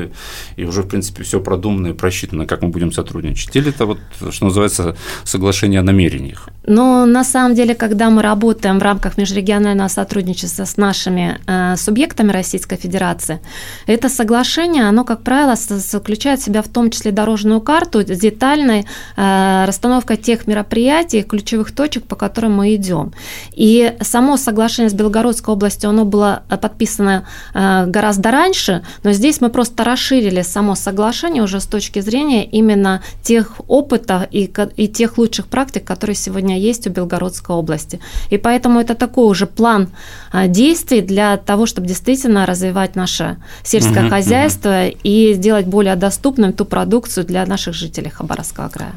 и 0.55 0.63
уже, 0.63 0.81
в 0.81 0.87
принципе, 0.87 1.23
все 1.23 1.39
продумано 1.39 1.87
и 1.87 1.93
просчитано, 1.93 2.45
как 2.45 2.61
мы 2.61 2.69
будем 2.69 2.91
сотрудничать? 2.91 3.55
Или 3.55 3.69
это 3.69 3.85
вот, 3.85 3.99
что 4.31 4.45
называется, 4.45 4.95
соглашение 5.23 5.81
о 5.81 5.83
намерениях? 5.83 6.49
Ну, 6.65 7.05
на 7.05 7.23
самом 7.23 7.53
деле, 7.53 7.75
когда 7.75 8.09
мы 8.09 8.21
работаем 8.21 8.79
в 8.79 8.83
рамках 8.83 9.17
межрегионального 9.31 9.87
сотрудничества 9.87 10.65
с 10.65 10.77
нашими 10.77 11.39
э, 11.47 11.75
субъектами 11.77 12.31
Российской 12.31 12.77
Федерации, 12.77 13.39
это 13.87 14.09
соглашение, 14.09 14.87
оно, 14.87 15.03
как 15.03 15.23
правило, 15.23 15.55
заключает 15.55 16.39
в 16.39 16.43
себя 16.43 16.61
в 16.61 16.67
том 16.67 16.89
числе 16.89 17.11
дорожную 17.11 17.61
карту 17.61 18.01
с 18.01 18.19
детальной 18.19 18.85
э, 19.15 19.65
расстановкой 19.65 20.17
тех 20.17 20.47
мероприятий, 20.47 21.23
ключевых 21.23 21.71
точек, 21.71 22.03
по 22.03 22.15
которым 22.15 22.55
мы 22.55 22.75
идем. 22.75 23.13
И 23.53 23.93
само 24.01 24.37
соглашение 24.37 24.89
с 24.89 24.93
Белгородской 24.93 25.53
областью, 25.53 25.89
оно 25.89 26.05
было 26.05 26.43
подписано 26.61 27.25
э, 27.53 27.85
гораздо 27.87 28.31
раньше, 28.31 28.83
но 29.03 29.13
здесь 29.13 29.41
мы 29.41 29.49
просто 29.49 29.83
расширили 29.83 30.41
само 30.41 30.75
соглашение 30.75 31.43
уже 31.43 31.59
с 31.59 31.65
точки 31.65 32.01
зрения 32.01 32.45
именно 32.45 33.01
тех 33.23 33.61
опытов 33.67 34.23
и, 34.31 34.51
и 34.75 34.87
тех 34.87 35.17
лучших 35.17 35.47
практик, 35.47 35.83
которые 35.85 36.15
сегодня 36.15 36.59
есть 36.59 36.87
у 36.87 36.89
Белгородской 36.89 37.55
области. 37.55 37.99
И 38.29 38.37
поэтому 38.37 38.79
это 38.79 38.95
такой 38.95 39.20
уже 39.27 39.45
план 39.45 39.89
а, 40.31 40.47
действий 40.47 41.01
для 41.01 41.37
того, 41.37 41.65
чтобы 41.65 41.87
действительно 41.87 42.45
развивать 42.45 42.95
наше 42.95 43.37
сельское 43.63 44.03
угу, 44.03 44.09
хозяйство 44.09 44.85
угу. 44.87 44.97
и 45.03 45.33
сделать 45.33 45.65
более 45.65 45.95
доступным 45.95 46.53
ту 46.53 46.65
продукцию 46.65 47.25
для 47.25 47.45
наших 47.45 47.73
жителей 47.73 48.09
Хабаровского 48.09 48.69
края. 48.69 48.93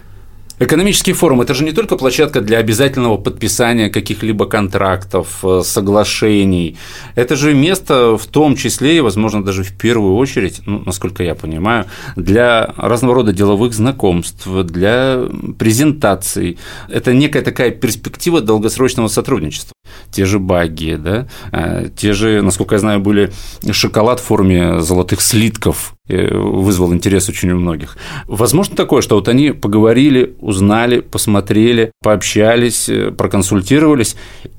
Экономический 0.64 1.12
форум– 1.12 1.40
это 1.42 1.52
же 1.52 1.62
не 1.62 1.72
только 1.72 1.96
площадка 1.96 2.40
для 2.40 2.56
обязательного 2.56 3.18
подписания 3.18 3.90
каких-либо 3.90 4.46
контрактов, 4.46 5.44
э, 5.44 5.60
соглашений. 5.62 6.78
Это 7.16 7.36
же 7.36 7.52
место 7.52 8.16
в 8.16 8.24
том 8.26 8.56
числе 8.56 8.96
и, 8.96 9.00
возможно, 9.00 9.44
даже 9.44 9.62
в 9.62 9.76
первую 9.76 10.16
очередь, 10.16 10.62
ну, 10.64 10.82
насколько 10.86 11.22
я 11.22 11.34
понимаю, 11.34 11.84
для 12.16 12.72
разного 12.78 13.16
рода 13.16 13.34
деловых 13.34 13.74
знакомств, 13.74 14.46
для 14.46 15.28
презентаций. 15.58 16.56
Это 16.88 17.12
некая 17.12 17.42
такая 17.42 17.70
перспектива 17.70 18.40
долгосрочного 18.40 19.08
сотрудничества. 19.08 19.74
Те 20.10 20.24
же 20.24 20.38
баги, 20.38 20.96
да, 20.96 21.28
э, 21.52 21.90
те 21.94 22.14
же, 22.14 22.40
насколько 22.40 22.76
я 22.76 22.78
знаю, 22.78 23.00
были 23.00 23.30
шоколад 23.70 24.18
в 24.18 24.24
форме 24.24 24.80
золотых 24.80 25.20
слитков, 25.20 25.94
вызвал 26.08 26.92
интерес 26.92 27.30
очень 27.30 27.50
у 27.52 27.56
многих. 27.56 27.96
Возможно 28.26 28.76
такое, 28.76 29.00
что 29.00 29.14
вот 29.14 29.26
они 29.28 29.52
поговорили, 29.52 30.36
узнали, 30.40 31.00
посмотрели, 31.00 31.92
пообщались, 32.02 32.90
э, 32.90 33.10
проконсультировались, 33.10 34.16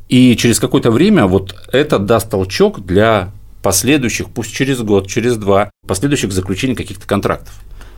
и 0.10 0.36
через 0.38 0.60
какое-то 0.60 0.89
время 0.89 1.27
вот 1.27 1.55
это 1.71 1.99
даст 1.99 2.31
толчок 2.31 2.84
для 2.84 3.31
последующих, 3.62 4.29
пусть 4.29 4.53
через 4.53 4.81
год, 4.81 5.08
через 5.08 5.38
два, 5.38 5.69
последующих 5.88 6.31
заключений 6.31 6.75
каких-то 6.75 7.05
контрактов. 7.05 7.53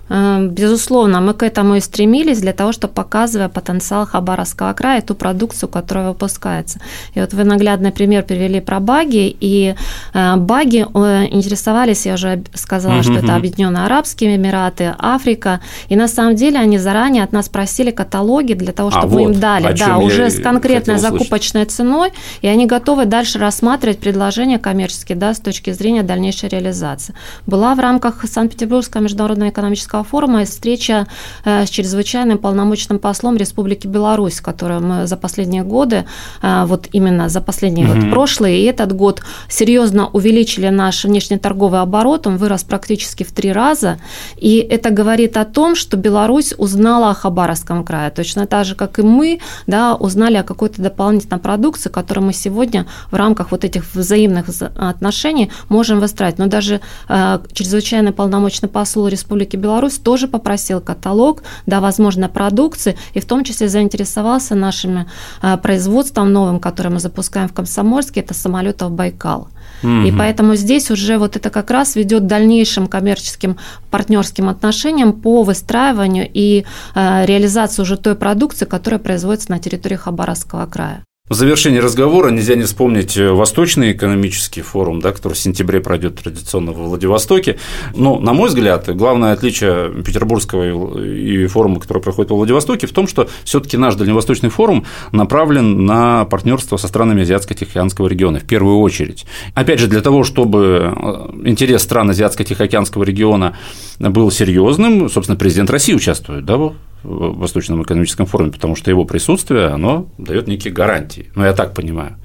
Эм, 0.09 0.49
безусловно, 0.49 1.21
мы 1.21 1.33
к 1.33 1.43
этому 1.43 1.75
и 1.75 1.81
стремились 1.81 2.39
для 2.39 2.53
того, 2.53 2.71
чтобы 2.71 2.93
показывая 2.93 3.49
потенциал 3.49 4.05
Хабаровского 4.05 4.73
края, 4.73 5.01
ту 5.01 5.15
продукцию, 5.15 5.69
которая 5.69 6.09
выпускается. 6.09 6.79
И 7.13 7.19
вот 7.19 7.33
вы 7.33 7.43
наглядный 7.43 7.91
пример 7.91 8.23
привели 8.23 8.61
про 8.61 8.79
баги, 8.79 9.35
и 9.39 9.75
э, 10.13 10.35
баги 10.37 10.85
э, 10.93 11.27
интересовались, 11.31 12.05
я 12.05 12.13
уже 12.13 12.43
сказала, 12.53 13.03
что 13.03 13.13
это 13.13 13.35
Объединенные 13.35 13.85
Арабские 13.85 14.35
Эмираты, 14.35 14.95
Африка, 14.97 15.59
и 15.89 15.95
на 15.95 16.07
самом 16.07 16.35
деле 16.35 16.59
они 16.59 16.77
заранее 16.77 17.23
от 17.23 17.33
нас 17.33 17.49
просили 17.49 17.91
каталоги 17.91 18.53
для 18.53 18.71
того, 18.71 18.91
чтобы 18.91 19.05
а 19.05 19.07
мы 19.07 19.21
вот, 19.23 19.33
им 19.33 19.39
дали, 19.39 19.75
да, 19.77 19.97
уже 19.97 20.29
с 20.29 20.39
конкретной 20.41 20.97
закупочной 20.97 21.65
ценой, 21.65 22.11
и 22.41 22.47
они 22.47 22.65
готовы 22.65 23.05
дальше 23.05 23.39
рассматривать 23.39 23.99
предложения 23.99 24.59
коммерческие, 24.59 25.17
да, 25.17 25.33
с 25.33 25.39
точки 25.39 25.71
зрения 25.71 26.03
дальнейшей 26.03 26.49
реализации. 26.49 27.13
Была 27.45 27.75
в 27.75 27.79
рамках 27.79 28.23
Санкт-Петербургского 28.25 29.01
международного 29.01 29.49
экономического 29.49 29.96
Минского 29.97 30.03
форума 30.03 30.41
и 30.41 30.45
встреча 30.45 31.07
э, 31.45 31.65
с 31.65 31.69
чрезвычайным 31.69 32.37
полномочным 32.37 32.99
послом 32.99 33.37
Республики 33.37 33.87
Беларусь, 33.87 34.41
которую 34.41 34.81
мы 34.81 35.07
за 35.07 35.17
последние 35.17 35.63
годы, 35.63 36.05
э, 36.41 36.65
вот 36.65 36.87
именно 36.93 37.29
за 37.29 37.41
последние 37.41 37.87
угу. 37.87 37.99
вот 37.99 38.11
прошлые 38.11 38.61
и 38.61 38.65
этот 38.65 38.93
год 38.93 39.21
серьезно 39.49 40.07
увеличили 40.13 40.69
наш 40.69 41.05
внешнеторговый 41.05 41.81
оборот, 41.81 42.27
он 42.27 42.37
вырос 42.37 42.63
практически 42.63 43.23
в 43.23 43.31
три 43.31 43.51
раза, 43.51 43.97
и 44.41 44.57
это 44.57 44.89
говорит 44.89 45.37
о 45.37 45.45
том, 45.45 45.75
что 45.75 45.97
Беларусь 45.97 46.53
узнала 46.57 47.11
о 47.11 47.13
Хабаровском 47.13 47.83
крае, 47.83 48.11
точно 48.11 48.45
так 48.45 48.65
же, 48.65 48.75
как 48.75 48.99
и 48.99 49.01
мы, 49.01 49.39
да, 49.67 49.95
узнали 49.95 50.37
о 50.37 50.43
какой-то 50.43 50.81
дополнительной 50.81 51.39
продукции, 51.39 51.89
которую 51.89 52.27
мы 52.27 52.33
сегодня 52.33 52.85
в 53.11 53.15
рамках 53.15 53.51
вот 53.51 53.63
этих 53.63 53.83
взаимных 53.95 54.45
отношений 54.75 55.49
можем 55.69 55.99
выстраивать. 55.99 56.39
Но 56.39 56.47
даже 56.47 56.79
э, 57.09 57.39
чрезвычайный 57.53 58.11
полномочный 58.11 58.69
посол 58.69 59.07
Республики 59.07 59.57
Беларусь 59.57 59.86
Беларусь 59.87 59.99
тоже 59.99 60.27
попросил 60.27 60.81
каталог, 60.81 61.43
да, 61.65 61.79
возможно, 61.79 62.29
продукции, 62.29 62.97
и 63.15 63.19
в 63.19 63.25
том 63.25 63.43
числе 63.43 63.69
заинтересовался 63.69 64.55
нашим 64.55 65.05
э, 65.41 65.57
производством 65.57 66.33
новым, 66.33 66.59
которое 66.59 66.89
мы 66.89 66.99
запускаем 66.99 67.47
в 67.47 67.53
Комсомольске, 67.53 68.19
это 68.19 68.33
самолетов 68.33 68.91
Байкал. 68.91 69.47
Угу. 69.83 70.07
И 70.07 70.11
поэтому 70.11 70.55
здесь 70.55 70.91
уже 70.91 71.17
вот 71.17 71.35
это 71.35 71.49
как 71.49 71.71
раз 71.71 71.95
ведет 71.95 72.27
дальнейшим 72.27 72.87
коммерческим 72.87 73.55
партнерским 73.89 74.49
отношениям 74.49 75.13
по 75.13 75.43
выстраиванию 75.43 76.29
и 76.33 76.65
э, 76.95 77.25
реализации 77.25 77.81
уже 77.81 77.95
той 77.97 78.15
продукции, 78.15 78.65
которая 78.65 78.99
производится 78.99 79.51
на 79.51 79.59
территории 79.59 79.97
Хабаровского 79.97 80.65
края. 80.65 81.03
В 81.29 81.33
завершении 81.33 81.79
разговора 81.79 82.29
нельзя 82.29 82.55
не 82.55 82.63
вспомнить 82.63 83.17
э, 83.17 83.31
Восточный 83.31 83.91
экономический 83.91 84.61
форум, 84.61 85.01
да, 85.01 85.11
который 85.11 85.33
в 85.33 85.37
сентябре 85.37 85.81
пройдет 85.81 86.15
традиционно 86.15 86.71
во 86.71 86.83
Владивостоке. 86.83 87.57
Но, 87.93 88.17
на 88.17 88.31
мой 88.31 88.47
взгляд, 88.47 88.87
главное 88.95 89.33
отличие 89.33 89.91
Петербургского 90.03 91.03
и 91.03 91.45
форума, 91.47 91.81
который 91.81 92.01
проходит 92.01 92.31
во 92.31 92.37
Владивостоке, 92.37 92.87
в 92.87 92.93
том, 92.93 93.09
что 93.09 93.27
все-таки 93.43 93.75
наш 93.75 93.95
Дальневосточный 93.95 94.49
форум 94.49 94.85
направлен 95.11 95.85
на 95.85 96.23
партнерство 96.23 96.77
со 96.77 96.87
странами 96.87 97.23
Азиатско-Тихоокеанского 97.23 98.07
региона 98.07 98.39
в 98.39 98.45
первую 98.45 98.79
очередь. 98.79 99.25
Опять 99.53 99.81
же, 99.81 99.87
для 99.87 99.99
того, 99.99 100.23
чтобы 100.23 100.93
э, 100.95 101.29
интерес 101.43 101.83
стран 101.83 102.09
Азиатско-Тихоокеанского 102.09 103.03
региона 103.03 103.57
был 103.99 104.31
серьезным, 104.31 105.09
собственно, 105.09 105.37
президент 105.37 105.69
России 105.71 105.93
участвует 105.93 106.45
да, 106.45 106.55
в 107.03 107.39
Восточном 107.39 107.83
экономическом 107.83 108.25
форуме, 108.25 108.51
потому 108.51 108.75
что 108.75 108.89
его 108.91 109.05
присутствие, 109.05 109.67
оно 109.67 110.09
дает 110.17 110.47
некие 110.47 110.73
гарантии, 110.73 111.31
ну, 111.35 111.43
я 111.43 111.53
так 111.53 111.73
понимаю. 111.73 112.17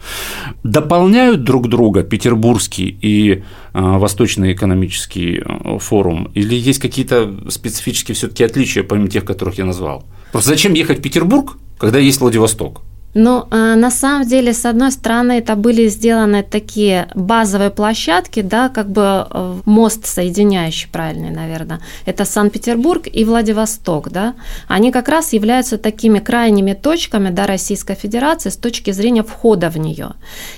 Дополняют 0.62 1.44
друг 1.44 1.68
друга 1.68 2.02
Петербургский 2.02 2.96
и 3.00 3.42
а, 3.72 3.98
Восточный 3.98 4.52
экономический 4.52 5.42
а, 5.44 5.78
форум, 5.78 6.30
или 6.34 6.54
есть 6.54 6.80
какие-то 6.80 7.50
специфические 7.50 8.14
все 8.14 8.28
таки 8.28 8.44
отличия, 8.44 8.82
помимо 8.82 9.08
тех, 9.08 9.24
которых 9.24 9.58
я 9.58 9.64
назвал? 9.64 10.04
Просто 10.32 10.50
зачем 10.50 10.72
ехать 10.74 10.98
в 10.98 11.02
Петербург, 11.02 11.58
когда 11.78 11.98
есть 11.98 12.20
Владивосток? 12.20 12.82
Ну, 13.14 13.46
на 13.50 13.90
самом 13.90 14.26
деле, 14.26 14.52
с 14.52 14.64
одной 14.64 14.90
стороны, 14.90 15.32
это 15.32 15.54
были 15.54 15.88
сделаны 15.88 16.42
такие 16.42 17.08
базовые 17.14 17.70
площадки, 17.70 18.40
да, 18.42 18.68
как 18.68 18.88
бы 18.88 19.26
э, 19.30 19.60
мост 19.66 20.06
соединяющий, 20.06 20.88
правильный, 20.90 21.30
наверное. 21.30 21.80
Это 22.06 22.24
Санкт-Петербург 22.24 23.06
и 23.12 23.24
Владивосток, 23.24 24.10
да. 24.10 24.34
Они 24.66 24.90
как 24.90 25.08
раз 25.08 25.34
являются 25.34 25.76
такими 25.76 26.20
крайними 26.20 26.72
точками, 26.72 27.30
да, 27.30 27.46
Российской 27.46 27.96
Федерации 27.96 28.48
с 28.48 28.56
точки 28.56 28.92
зрения 28.92 29.22
входа 29.22 29.68
в 29.68 29.76
нее. 29.76 30.12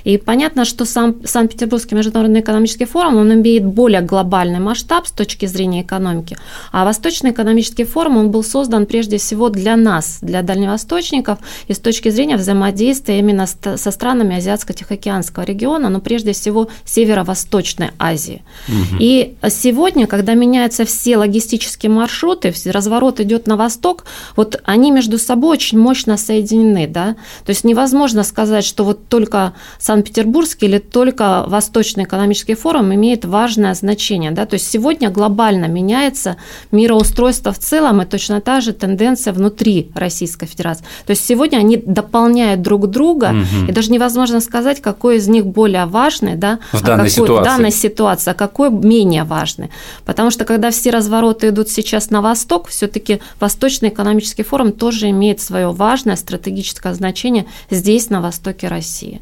И 0.04 0.16
понятно, 0.16 0.64
что 0.64 0.84
сам 0.84 1.16
Санкт-Петербургский 1.24 1.96
международный 1.96 2.40
экономический 2.40 2.84
форум, 2.84 3.16
он 3.16 3.32
имеет 3.32 3.64
более 3.64 4.00
глобальный 4.00 4.60
масштаб 4.60 5.06
с 5.06 5.10
точки 5.10 5.46
зрения 5.46 5.82
экономики, 5.82 6.36
а 6.70 6.84
Восточный 6.84 7.32
экономический 7.32 7.84
форум, 7.84 8.16
он 8.16 8.30
был 8.30 8.44
создан 8.44 8.86
прежде 8.86 9.16
всего 9.16 9.48
для 9.48 9.76
нас, 9.76 10.18
для 10.22 10.42
дальневосточников, 10.42 11.38
и 11.66 11.72
с 11.72 11.78
точки 11.78 12.10
зрения 12.10 12.36
взаимодействия 12.44 13.18
именно 13.18 13.46
со 13.46 13.90
странами 13.90 14.36
Азиатско-Тихоокеанского 14.36 15.44
региона, 15.44 15.88
но 15.88 16.00
прежде 16.00 16.32
всего 16.32 16.68
Северо-Восточной 16.84 17.90
Азии. 17.98 18.42
Угу. 18.68 18.96
И 19.00 19.34
сегодня, 19.48 20.06
когда 20.06 20.34
меняются 20.34 20.84
все 20.84 21.16
логистические 21.16 21.90
маршруты, 21.90 22.54
разворот 22.66 23.20
идет 23.20 23.46
на 23.46 23.56
восток, 23.56 24.04
вот 24.36 24.60
они 24.64 24.90
между 24.90 25.18
собой 25.18 25.56
очень 25.56 25.78
мощно 25.78 26.16
соединены, 26.16 26.86
да, 26.86 27.16
то 27.44 27.50
есть 27.50 27.64
невозможно 27.64 28.22
сказать, 28.22 28.64
что 28.64 28.84
вот 28.84 29.08
только 29.08 29.54
Санкт-Петербургский 29.78 30.66
или 30.66 30.78
только 30.78 31.44
Восточный 31.46 32.04
экономический 32.04 32.54
форум 32.54 32.94
имеет 32.94 33.24
важное 33.24 33.74
значение, 33.74 34.30
да, 34.30 34.44
то 34.44 34.54
есть 34.54 34.70
сегодня 34.70 35.10
глобально 35.10 35.64
меняется 35.66 36.36
мироустройство 36.70 37.52
в 37.52 37.58
целом 37.58 38.02
и 38.02 38.04
точно 38.04 38.40
та 38.40 38.60
же 38.60 38.72
тенденция 38.72 39.32
внутри 39.32 39.90
Российской 39.94 40.46
Федерации. 40.46 40.84
То 41.06 41.12
есть 41.12 41.24
сегодня 41.24 41.58
они 41.58 41.76
дополняют 41.76 42.33
друг 42.56 42.88
друга, 42.88 43.30
угу. 43.30 43.68
и 43.68 43.72
даже 43.72 43.90
невозможно 43.90 44.40
сказать, 44.40 44.80
какой 44.80 45.16
из 45.16 45.28
них 45.28 45.46
более 45.46 45.86
важный, 45.86 46.34
да, 46.34 46.58
в 46.72 46.82
а 46.82 46.84
данной, 46.84 46.96
какой, 46.96 47.10
ситуации. 47.10 47.40
в 47.40 47.44
данной 47.44 47.70
ситуации, 47.72 48.30
а 48.30 48.34
какой 48.34 48.70
менее 48.70 49.24
важный. 49.24 49.70
Потому 50.04 50.30
что 50.30 50.44
когда 50.44 50.70
все 50.70 50.90
развороты 50.90 51.48
идут 51.48 51.68
сейчас 51.68 52.10
на 52.10 52.20
восток, 52.20 52.68
все-таки 52.68 53.20
Восточный 53.40 53.88
экономический 53.90 54.42
форум 54.42 54.72
тоже 54.72 55.10
имеет 55.10 55.40
свое 55.40 55.70
важное 55.70 56.16
стратегическое 56.16 56.94
значение 56.94 57.46
здесь, 57.70 58.10
на 58.10 58.20
востоке 58.20 58.68
России. 58.68 59.20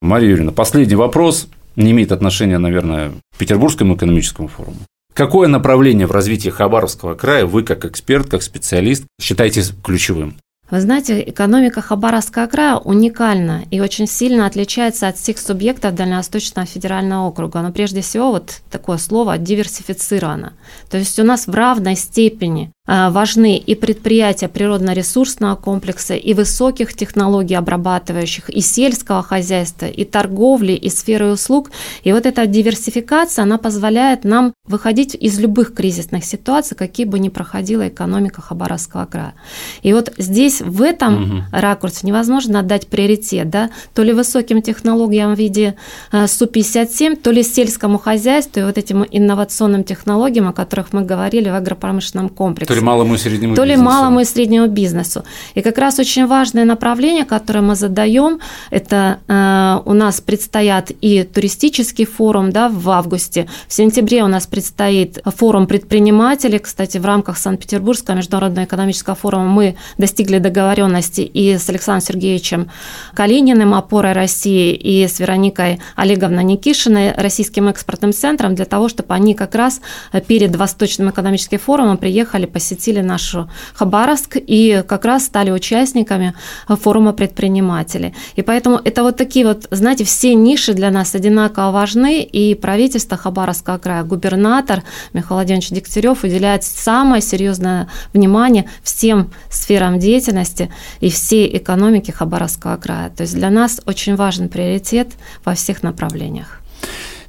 Мария 0.00 0.30
Юрьевна, 0.30 0.52
последний 0.52 0.96
вопрос 0.96 1.48
не 1.76 1.90
имеет 1.90 2.12
отношения, 2.12 2.58
наверное, 2.58 3.10
к 3.34 3.38
Петербургскому 3.38 3.96
экономическому 3.96 4.48
форуму. 4.48 4.78
Какое 5.14 5.46
направление 5.46 6.06
в 6.06 6.10
развитии 6.10 6.48
Хабаровского 6.48 7.14
края 7.14 7.46
вы, 7.46 7.62
как 7.62 7.84
эксперт, 7.84 8.28
как 8.28 8.42
специалист, 8.42 9.04
считаете 9.20 9.62
ключевым? 9.84 10.36
Вы 10.70 10.80
знаете, 10.80 11.22
экономика 11.28 11.82
Хабаровского 11.82 12.46
края 12.46 12.76
уникальна 12.76 13.64
и 13.70 13.80
очень 13.80 14.06
сильно 14.06 14.46
отличается 14.46 15.08
от 15.08 15.18
всех 15.18 15.38
субъектов 15.38 15.94
Дальневосточного 15.94 16.66
федерального 16.66 17.26
округа. 17.26 17.60
Но 17.60 17.70
прежде 17.70 18.00
всего 18.00 18.30
вот 18.30 18.62
такое 18.70 18.96
слово 18.96 19.36
диверсифицировано. 19.36 20.54
То 20.90 20.96
есть 20.96 21.18
у 21.18 21.24
нас 21.24 21.46
в 21.46 21.54
равной 21.54 21.96
степени 21.96 22.72
важны 22.86 23.56
и 23.56 23.74
предприятия 23.74 24.48
природно-ресурсного 24.48 25.56
комплекса, 25.56 26.14
и 26.14 26.34
высоких 26.34 26.94
технологий 26.94 27.54
обрабатывающих, 27.54 28.50
и 28.50 28.60
сельского 28.60 29.22
хозяйства, 29.22 29.86
и 29.86 30.04
торговли, 30.04 30.72
и 30.72 30.90
сферы 30.90 31.32
услуг. 31.32 31.70
И 32.02 32.12
вот 32.12 32.26
эта 32.26 32.46
диверсификация, 32.46 33.44
она 33.44 33.56
позволяет 33.56 34.24
нам 34.24 34.52
выходить 34.66 35.14
из 35.14 35.38
любых 35.38 35.74
кризисных 35.74 36.24
ситуаций, 36.24 36.76
какие 36.76 37.06
бы 37.06 37.18
ни 37.18 37.30
проходила 37.30 37.88
экономика 37.88 38.42
Хабаровского 38.42 39.06
края. 39.06 39.34
И 39.82 39.92
вот 39.92 40.12
здесь, 40.18 40.60
в 40.60 40.82
этом 40.82 41.22
угу. 41.22 41.42
ракурсе, 41.52 42.06
невозможно 42.06 42.60
отдать 42.60 42.88
приоритет, 42.88 43.48
да, 43.48 43.70
то 43.94 44.02
ли 44.02 44.12
высоким 44.12 44.60
технологиям 44.60 45.34
в 45.34 45.38
виде 45.38 45.76
а, 46.10 46.26
Су-57, 46.26 47.16
то 47.16 47.30
ли 47.30 47.42
сельскому 47.42 47.98
хозяйству 47.98 48.60
и 48.60 48.64
вот 48.64 48.76
этим 48.76 49.06
инновационным 49.10 49.84
технологиям, 49.84 50.48
о 50.48 50.52
которых 50.52 50.92
мы 50.92 51.02
говорили 51.02 51.48
в 51.48 51.54
агропромышленном 51.54 52.28
комплексе. 52.28 52.73
То 52.74 52.80
ли 52.80 52.86
малому 52.86 53.14
и 53.14 53.18
среднему 53.18 53.54
то 53.54 53.62
бизнесу. 53.62 53.80
ли 53.80 53.86
малому 53.86 54.20
и 54.20 54.24
среднему 54.24 54.66
бизнесу. 54.66 55.24
И 55.54 55.62
как 55.62 55.78
раз 55.78 55.98
очень 55.98 56.26
важное 56.26 56.64
направление, 56.64 57.24
которое 57.24 57.60
мы 57.60 57.74
задаем, 57.76 58.40
это 58.70 59.18
э, 59.28 59.80
у 59.84 59.92
нас 59.92 60.20
предстоят 60.20 60.90
и 61.00 61.22
туристический 61.22 62.04
форум 62.04 62.50
да, 62.50 62.68
в 62.68 62.90
августе. 62.90 63.46
В 63.68 63.72
сентябре 63.72 64.24
у 64.24 64.26
нас 64.26 64.46
предстоит 64.46 65.18
форум 65.24 65.66
предпринимателей. 65.66 66.58
Кстати, 66.58 66.98
в 66.98 67.06
рамках 67.06 67.38
Санкт-Петербургского 67.38 68.16
международного 68.16 68.64
экономического 68.64 69.14
форума 69.14 69.44
мы 69.44 69.76
достигли 69.98 70.38
договоренности 70.38 71.20
и 71.20 71.56
с 71.56 71.68
Александром 71.68 72.06
Сергеевичем 72.06 72.70
Калининым, 73.14 73.74
опорой 73.74 74.12
России, 74.12 74.74
и 74.74 75.06
с 75.06 75.20
Вероникой 75.20 75.80
Олеговной 75.96 76.44
Никишиной, 76.44 77.12
Российским 77.12 77.68
экспортным 77.68 78.12
центром, 78.12 78.54
для 78.54 78.64
того, 78.64 78.88
чтобы 78.88 79.14
они 79.14 79.34
как 79.34 79.54
раз 79.54 79.80
перед 80.26 80.56
Восточным 80.56 81.10
экономическим 81.10 81.58
форумом 81.58 81.96
приехали 81.96 82.46
посетить 82.46 82.63
посетили 82.64 83.02
нашу 83.02 83.50
Хабаровск 83.74 84.36
и 84.36 84.82
как 84.88 85.04
раз 85.04 85.24
стали 85.26 85.50
участниками 85.50 86.32
форума 86.66 87.12
предпринимателей. 87.12 88.14
И 88.36 88.42
поэтому 88.42 88.80
это 88.82 89.02
вот 89.02 89.16
такие 89.18 89.46
вот, 89.46 89.66
знаете, 89.70 90.04
все 90.04 90.34
ниши 90.34 90.72
для 90.72 90.90
нас 90.90 91.14
одинаково 91.14 91.72
важны, 91.72 92.22
и 92.22 92.54
правительство 92.54 93.18
Хабаровского 93.18 93.76
края, 93.76 94.02
губернатор 94.02 94.82
Михаил 95.12 95.36
Владимирович 95.36 95.68
Дегтярев 95.68 96.24
уделяет 96.24 96.64
самое 96.64 97.20
серьезное 97.20 97.88
внимание 98.14 98.64
всем 98.82 99.30
сферам 99.50 99.98
деятельности 99.98 100.70
и 101.00 101.10
всей 101.10 101.54
экономики 101.58 102.12
Хабаровского 102.12 102.76
края. 102.78 103.10
То 103.10 103.24
есть 103.24 103.34
для 103.34 103.50
нас 103.50 103.82
очень 103.84 104.16
важен 104.16 104.48
приоритет 104.48 105.08
во 105.44 105.54
всех 105.54 105.82
направлениях. 105.82 106.63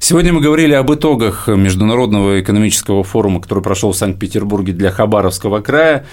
Сегодня 0.08 0.32
мы 0.32 0.40
говорили 0.40 0.72
об 0.72 0.94
итогах 0.94 1.48
Международного 1.48 2.40
экономического 2.40 3.02
форума, 3.02 3.40
который 3.40 3.60
прошел 3.60 3.90
в 3.90 3.96
Санкт-Петербурге 3.96 4.72
для 4.72 4.92
Хабаровского 4.92 5.60
края. 5.62 6.06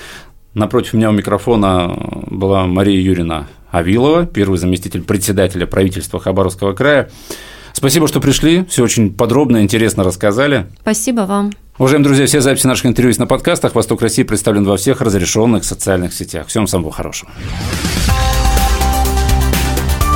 Напротив 0.55 0.93
меня 0.93 1.11
у 1.11 1.13
микрофона 1.13 1.95
была 2.25 2.65
Мария 2.65 2.99
Юрина 2.99 3.49
Авилова, 3.69 4.25
первый 4.25 4.57
заместитель 4.57 5.03
председателя 5.03 5.67
правительства 5.67 6.19
Хабаровского 6.19 6.73
края. 6.73 7.11
Спасибо, 7.73 8.07
что 8.07 8.19
пришли, 8.19 8.65
все 8.67 8.83
очень 8.83 9.13
подробно 9.13 9.57
и 9.57 9.61
интересно 9.61 10.03
рассказали. 10.03 10.65
Спасибо 10.81 11.21
вам. 11.27 11.51
Уважаемые 11.77 12.07
друзья, 12.07 12.25
все 12.25 12.41
записи 12.41 12.65
наших 12.65 12.87
интервью 12.87 13.09
есть 13.09 13.19
на 13.19 13.27
подкастах. 13.27 13.75
«Восток 13.75 14.01
России» 14.01 14.23
представлен 14.23 14.63
во 14.63 14.75
всех 14.75 15.01
разрешенных 15.01 15.65
социальных 15.65 16.15
сетях. 16.15 16.47
Всем 16.47 16.65
самого 16.65 16.91
хорошего. 16.91 17.29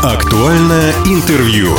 Актуальное 0.01 0.93
интервью. 1.05 1.75